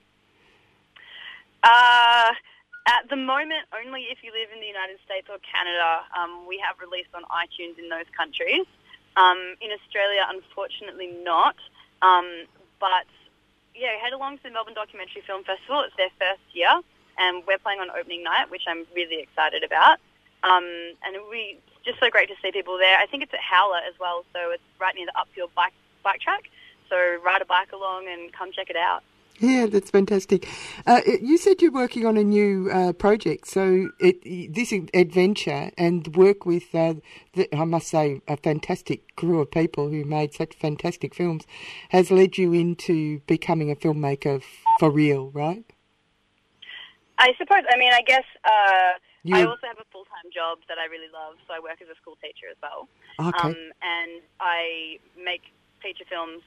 Uh, 1.63 2.33
at 2.87 3.09
the 3.09 3.16
moment, 3.16 3.66
only 3.71 4.11
if 4.11 4.23
you 4.23 4.33
live 4.33 4.51
in 4.53 4.61
the 4.61 4.66
United 4.66 4.99
States 5.05 5.29
or 5.31 5.38
Canada. 5.38 6.03
Um, 6.18 6.47
we 6.49 6.59
have 6.59 6.77
released 6.83 7.14
on 7.14 7.23
iTunes 7.31 7.79
in 7.79 7.88
those 7.88 8.09
countries. 8.16 8.66
Um, 9.14 9.55
in 9.61 9.71
Australia, 9.71 10.27
unfortunately, 10.29 11.14
not. 11.23 11.57
Um, 12.01 12.49
but 12.81 13.07
yeah, 13.75 13.95
head 14.03 14.12
along 14.12 14.38
to 14.38 14.42
the 14.45 14.51
Melbourne 14.51 14.75
Documentary 14.75 15.23
Film 15.27 15.45
Festival. 15.45 15.87
It's 15.87 15.97
their 15.97 16.11
first 16.18 16.42
year, 16.53 16.81
and 17.18 17.45
we're 17.47 17.59
playing 17.59 17.81
on 17.81 17.90
opening 17.90 18.25
night, 18.25 18.51
which 18.51 18.66
I'm 18.66 18.85
really 18.95 19.21
excited 19.21 19.62
about. 19.62 20.01
Um, 20.42 20.66
and 21.07 21.14
be 21.31 21.61
just 21.85 22.01
so 22.01 22.11
great 22.11 22.29
to 22.29 22.35
see 22.42 22.51
people 22.51 22.79
there. 22.79 22.99
I 22.99 23.07
think 23.07 23.23
it's 23.23 23.33
at 23.33 23.40
Howler 23.40 23.79
as 23.87 23.95
well, 24.01 24.25
so 24.33 24.51
it's 24.51 24.62
right 24.81 24.95
near 24.95 25.07
the 25.07 25.14
Upfield 25.14 25.55
bike 25.55 25.75
bike 26.03 26.21
track. 26.21 26.51
So 26.90 26.97
ride 27.25 27.42
a 27.42 27.47
bike 27.47 27.73
along 27.73 28.09
and 28.09 28.33
come 28.33 28.51
check 28.51 28.71
it 28.71 28.77
out. 28.77 29.03
Yeah, 29.43 29.67
that's 29.67 29.91
fantastic. 29.91 30.49
Uh, 30.87 31.01
you 31.21 31.37
said 31.37 31.61
you're 31.61 31.73
working 31.73 32.07
on 32.07 32.17
a 32.17 32.23
new 32.23 32.71
uh, 32.71 32.93
project, 32.93 33.49
so 33.49 33.89
it, 33.99 34.55
this 34.55 34.73
adventure 34.95 35.73
and 35.77 36.15
work 36.15 36.47
with, 36.47 36.73
uh, 36.73 36.95
the, 37.35 37.53
I 37.53 37.65
must 37.65 37.89
say, 37.89 38.21
a 38.29 38.37
fantastic 38.37 39.17
crew 39.17 39.41
of 39.41 39.51
people 39.51 39.89
who 39.89 40.05
made 40.05 40.33
such 40.33 40.55
fantastic 40.55 41.13
films 41.13 41.45
has 41.89 42.13
led 42.13 42.39
you 42.39 42.53
into 42.53 43.19
becoming 43.27 43.69
a 43.69 43.75
filmmaker 43.75 44.37
f- 44.37 44.45
for 44.79 44.93
real, 44.93 45.33
right? 45.33 45.65
I 47.19 47.33
suppose. 47.37 47.65
I 47.69 47.77
mean, 47.77 47.93
I 47.93 48.03
guess 48.03 48.25
uh, 48.45 49.35
I 49.35 49.43
also 49.43 49.67
have 49.67 49.79
a 49.79 49.91
full 49.91 50.05
time 50.05 50.31
job 50.33 50.59
that 50.69 50.79
I 50.79 50.85
really 50.85 51.11
love, 51.13 51.35
so 51.49 51.55
I 51.55 51.59
work 51.59 51.83
as 51.83 51.89
a 51.89 51.97
school 52.01 52.17
teacher 52.23 52.47
as 52.49 52.57
well. 52.63 52.87
Okay. 53.19 53.49
Um, 53.49 53.57
and 53.83 54.23
I 54.39 55.01
make 55.19 55.43
feature 55.83 56.05
films 56.09 56.43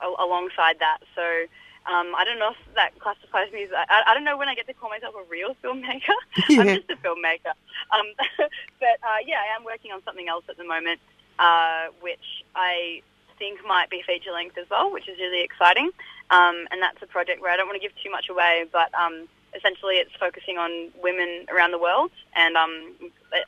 uh, 0.00 0.06
alongside 0.18 0.78
that, 0.80 1.00
so. 1.14 1.44
Um, 1.86 2.14
I 2.16 2.24
don't 2.24 2.38
know 2.40 2.50
if 2.50 2.74
that 2.74 2.98
classifies 2.98 3.52
me 3.52 3.62
as. 3.62 3.70
I, 3.72 4.02
I 4.08 4.14
don't 4.14 4.24
know 4.24 4.36
when 4.36 4.48
I 4.48 4.54
get 4.54 4.66
to 4.66 4.74
call 4.74 4.90
myself 4.90 5.14
a 5.14 5.30
real 5.30 5.54
filmmaker. 5.62 6.16
Yeah. 6.48 6.60
I'm 6.62 6.66
just 6.76 6.90
a 6.90 6.96
filmmaker. 6.96 7.54
Um, 7.94 8.06
but 8.80 8.98
uh, 9.02 9.22
yeah, 9.24 9.38
I 9.38 9.56
am 9.56 9.64
working 9.64 9.92
on 9.92 10.02
something 10.04 10.28
else 10.28 10.44
at 10.48 10.56
the 10.56 10.64
moment, 10.64 11.00
uh, 11.38 11.86
which 12.00 12.44
I 12.54 13.02
think 13.38 13.60
might 13.66 13.90
be 13.90 14.02
feature 14.06 14.32
length 14.32 14.58
as 14.58 14.66
well, 14.70 14.92
which 14.92 15.08
is 15.08 15.18
really 15.18 15.42
exciting. 15.42 15.90
Um, 16.30 16.66
and 16.70 16.82
that's 16.82 17.00
a 17.02 17.06
project 17.06 17.40
where 17.40 17.52
I 17.52 17.56
don't 17.56 17.66
want 17.66 17.80
to 17.80 17.86
give 17.86 17.96
too 18.02 18.10
much 18.10 18.28
away, 18.28 18.66
but 18.72 18.92
um, 18.94 19.28
essentially 19.54 19.96
it's 19.96 20.14
focusing 20.18 20.58
on 20.58 20.90
women 21.02 21.46
around 21.54 21.70
the 21.70 21.78
world 21.78 22.10
and 22.34 22.56
um, 22.56 22.94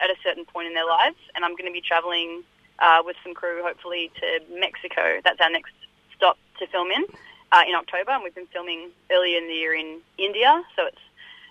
at 0.01 0.11
a 0.11 0.16
certain 0.22 0.44
point 0.44 0.68
in 0.68 0.74
their 0.74 0.87
lives. 0.87 1.16
And 1.35 1.44
I'm 1.44 1.53
going 1.53 1.66
to 1.66 1.72
be 1.72 1.81
traveling 1.81 2.44
uh, 2.79 3.03
with 3.05 3.16
some 3.24 3.35
crew, 3.35 3.62
hopefully, 3.64 4.11
to 4.20 4.40
Mexico. 4.61 5.20
That's 5.24 5.40
our 5.40 5.51
next 5.51 5.72
stop 6.16 6.38
to 6.59 6.66
film 6.68 6.90
in 6.90 7.05
uh, 7.53 7.63
in 7.67 7.75
October, 7.75 8.11
and 8.13 8.23
we've 8.23 8.35
been 8.35 8.47
filming 8.47 8.91
earlier 9.11 9.39
in 9.39 9.47
the 9.49 9.55
year 9.55 9.75
in 9.75 10.01
India. 10.19 10.63
So 10.77 10.87
it's 10.87 10.99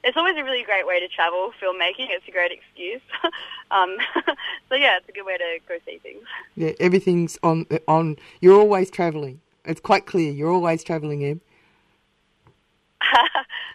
it's 0.04 0.16
always 0.16 0.38
a 0.38 0.44
really 0.44 0.64
great 0.64 0.86
way 0.86 1.00
to 1.00 1.08
travel 1.08 1.52
filmmaking. 1.62 2.08
It's 2.10 2.28
a 2.28 2.32
great 2.32 2.52
excuse. 2.52 3.02
um, 3.72 3.98
so 4.70 4.76
yeah, 4.76 4.98
it's 4.98 5.10
a 5.10 5.12
good 5.12 5.26
way 5.26 5.38
to 5.38 5.60
go 5.68 5.78
see 5.86 5.98
things. 5.98 6.24
Yeah, 6.56 6.72
everything's 6.80 7.38
on 7.44 7.66
on. 7.88 8.18
You're 8.42 8.60
always 8.60 8.90
travelling. 8.90 9.42
It's 9.66 9.82
quite 9.82 10.06
clear. 10.06 10.32
You're 10.32 10.52
always 10.52 10.84
travelling, 10.84 11.24
Em. 11.26 11.42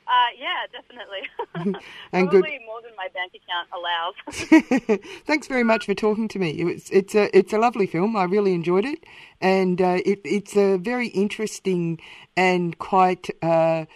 Uh, 0.06 0.28
yeah, 0.38 0.66
definitely. 0.70 1.22
And 2.12 2.28
Probably 2.28 2.50
good- 2.50 2.66
more 2.66 2.80
than 2.82 2.92
my 2.96 3.08
bank 3.14 3.32
account 3.34 3.68
allows. 3.72 5.00
Thanks 5.26 5.46
very 5.46 5.62
much 5.64 5.86
for 5.86 5.94
talking 5.94 6.28
to 6.28 6.38
me. 6.38 6.50
It's 6.50 6.90
it's 6.90 7.14
a 7.14 7.36
it's 7.36 7.52
a 7.52 7.58
lovely 7.58 7.86
film. 7.86 8.16
I 8.16 8.24
really 8.24 8.52
enjoyed 8.54 8.84
it, 8.84 9.04
and 9.40 9.80
uh, 9.80 9.98
it, 10.04 10.20
it's 10.24 10.56
a 10.56 10.76
very 10.76 11.08
interesting 11.08 12.00
and 12.36 12.78
quite 12.78 13.30
uh, 13.42 13.86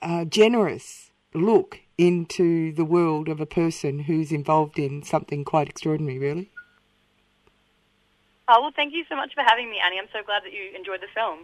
uh, 0.00 0.24
generous 0.24 1.10
look 1.34 1.80
into 1.98 2.72
the 2.72 2.84
world 2.84 3.28
of 3.28 3.40
a 3.40 3.46
person 3.46 4.00
who's 4.00 4.32
involved 4.32 4.78
in 4.78 5.02
something 5.02 5.44
quite 5.44 5.68
extraordinary. 5.68 6.18
Really. 6.18 6.50
oh 8.48 8.60
well, 8.62 8.72
thank 8.74 8.92
you 8.94 9.04
so 9.08 9.16
much 9.16 9.34
for 9.34 9.42
having 9.46 9.70
me, 9.70 9.78
Annie. 9.84 9.98
I'm 9.98 10.08
so 10.12 10.22
glad 10.24 10.42
that 10.44 10.52
you 10.52 10.74
enjoyed 10.76 11.00
the 11.00 11.08
film. 11.14 11.40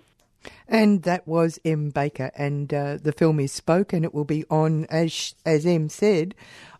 And 0.67 1.03
that 1.03 1.27
was 1.27 1.59
M. 1.65 1.91
Baker, 1.91 2.31
and 2.37 2.73
uh, 2.73 2.99
the 3.03 3.13
film 3.13 3.41
is 3.41 3.53
Spoke, 3.53 3.93
and 3.93 4.05
it 4.05 4.15
will 4.15 4.25
be 4.25 4.45
on, 4.51 4.87
as 4.87 5.35
as 5.45 5.67
M 5.67 5.89
said, 5.89 6.35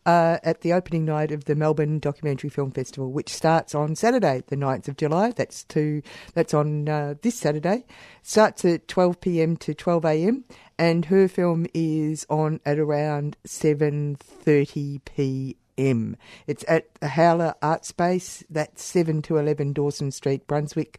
uh, 0.09 0.39
at 0.43 0.63
the 0.63 0.73
opening 0.73 1.05
night 1.05 1.31
of 1.31 1.45
the 1.45 1.55
Melbourne 1.55 1.99
Documentary 1.99 2.49
Film 2.49 2.71
Festival, 2.71 3.13
which 3.13 3.29
starts 3.29 3.75
on 3.75 3.95
Saturday, 3.95 4.43
the 4.47 4.57
9th 4.57 4.89
of 4.89 4.97
July. 4.97 5.33
That's 5.33 5.65
to 5.65 6.01
that's 6.33 6.55
on 6.55 6.89
uh, 6.89 7.15
this 7.21 7.35
Saturday. 7.35 7.85
Starts 8.23 8.65
at 8.65 8.89
12 8.89 9.21
p.m. 9.21 9.57
to 9.59 9.75
12 9.75 10.05
a.m. 10.07 10.45
and 10.79 11.05
her 11.07 11.29
film 11.29 11.67
is 11.75 12.25
on 12.31 12.61
at 12.65 12.79
around 12.79 13.37
7:30 13.47 15.01
p.m. 15.05 16.17
It's 16.47 16.65
at 16.67 16.95
the 17.01 17.09
Howler 17.09 17.55
Art 17.61 17.85
Space. 17.85 18.43
That's 18.49 18.83
7 18.83 19.21
to 19.23 19.37
11 19.37 19.75
Dawson 19.75 20.11
Street, 20.11 20.47
Brunswick. 20.47 20.99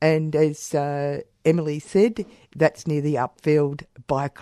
And 0.00 0.34
as 0.34 0.74
uh, 0.74 1.20
Emily 1.46 1.78
said, 1.78 2.26
that's 2.54 2.86
near 2.86 3.00
the 3.00 3.14
Upfield 3.14 3.84
bike 4.08 4.38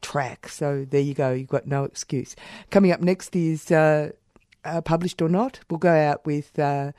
track. 0.00 0.48
So 0.48 0.86
there 0.88 1.00
you 1.00 1.14
go. 1.14 1.32
You've 1.32 1.48
got 1.48 1.66
no 1.66 1.84
excuse. 1.84 2.34
Coming 2.70 2.90
up 2.90 3.00
next 3.00 3.36
is 3.36 3.70
uh, 3.70 4.12
uh, 4.64 4.80
Published 4.80 5.20
or 5.20 5.28
Not. 5.28 5.60
We'll 5.68 5.78
go 5.78 5.94
out 5.94 6.24
with 6.24 6.58
uh, 6.58 6.92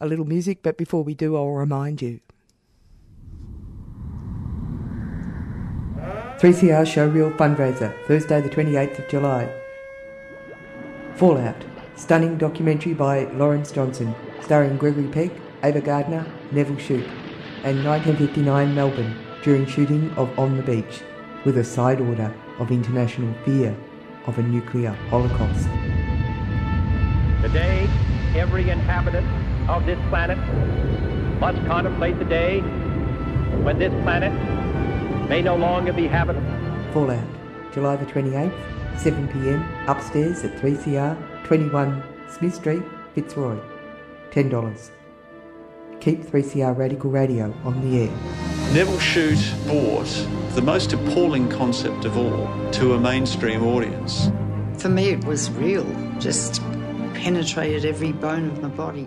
a 0.00 0.06
little 0.06 0.24
music, 0.24 0.58
but 0.62 0.76
before 0.76 1.04
we 1.04 1.14
do, 1.14 1.36
I'll 1.36 1.50
remind 1.50 2.02
you. 2.02 2.20
3CR 6.38 6.86
Show 6.86 7.10
Showreel 7.10 7.36
Fundraiser, 7.36 7.92
Thursday 8.06 8.40
the 8.40 8.48
28th 8.48 9.00
of 9.00 9.08
July. 9.08 9.52
Fallout, 11.16 11.64
stunning 11.96 12.38
documentary 12.38 12.94
by 12.94 13.24
Lawrence 13.32 13.72
Johnston, 13.72 14.14
starring 14.40 14.76
Gregory 14.76 15.08
Peck, 15.08 15.32
Ava 15.64 15.80
Gardner, 15.80 16.24
Nevil 16.52 16.78
Shute, 16.78 17.08
and 17.64 17.84
1959 17.84 18.74
Melbourne 18.74 19.16
during 19.42 19.66
shooting 19.66 20.10
of 20.16 20.36
On 20.38 20.56
the 20.56 20.62
Beach, 20.62 21.02
with 21.44 21.58
a 21.58 21.64
side 21.64 22.00
order 22.00 22.34
of 22.58 22.70
international 22.70 23.32
fear 23.44 23.76
of 24.26 24.38
a 24.38 24.42
nuclear 24.42 24.92
holocaust. 25.10 25.68
Today, 27.42 27.88
every 28.34 28.68
inhabitant 28.70 29.26
of 29.68 29.86
this 29.86 29.98
planet 30.08 30.38
must 31.40 31.58
contemplate 31.66 32.18
the 32.18 32.24
day 32.24 32.60
when 33.62 33.78
this 33.78 33.92
planet 34.02 34.32
may 35.28 35.42
no 35.42 35.56
longer 35.56 35.92
be 35.92 36.06
habitable. 36.06 36.50
Fallout, 36.92 37.24
July 37.72 37.96
the 37.96 38.06
28th, 38.06 38.52
7pm, 38.96 39.88
upstairs 39.88 40.44
at 40.44 40.56
3CR, 40.60 41.44
21 41.44 42.02
Smith 42.28 42.54
Street, 42.54 42.82
Fitzroy. 43.14 43.56
$10. 44.30 44.97
Keep 46.08 46.22
3CR 46.22 46.74
Radical 46.74 47.10
Radio 47.10 47.54
on 47.64 47.86
the 47.86 48.04
air. 48.04 48.72
Nevil 48.72 48.98
Shute 48.98 49.52
brought 49.66 50.08
the 50.54 50.62
most 50.62 50.94
appalling 50.94 51.50
concept 51.50 52.06
of 52.06 52.16
all 52.16 52.70
to 52.70 52.94
a 52.94 52.98
mainstream 52.98 53.62
audience. 53.62 54.30
For 54.78 54.88
me, 54.88 55.10
it 55.10 55.22
was 55.26 55.50
real, 55.50 55.84
just 56.18 56.62
penetrated 57.12 57.84
every 57.84 58.12
bone 58.12 58.46
of 58.46 58.62
my 58.62 58.68
body. 58.68 59.06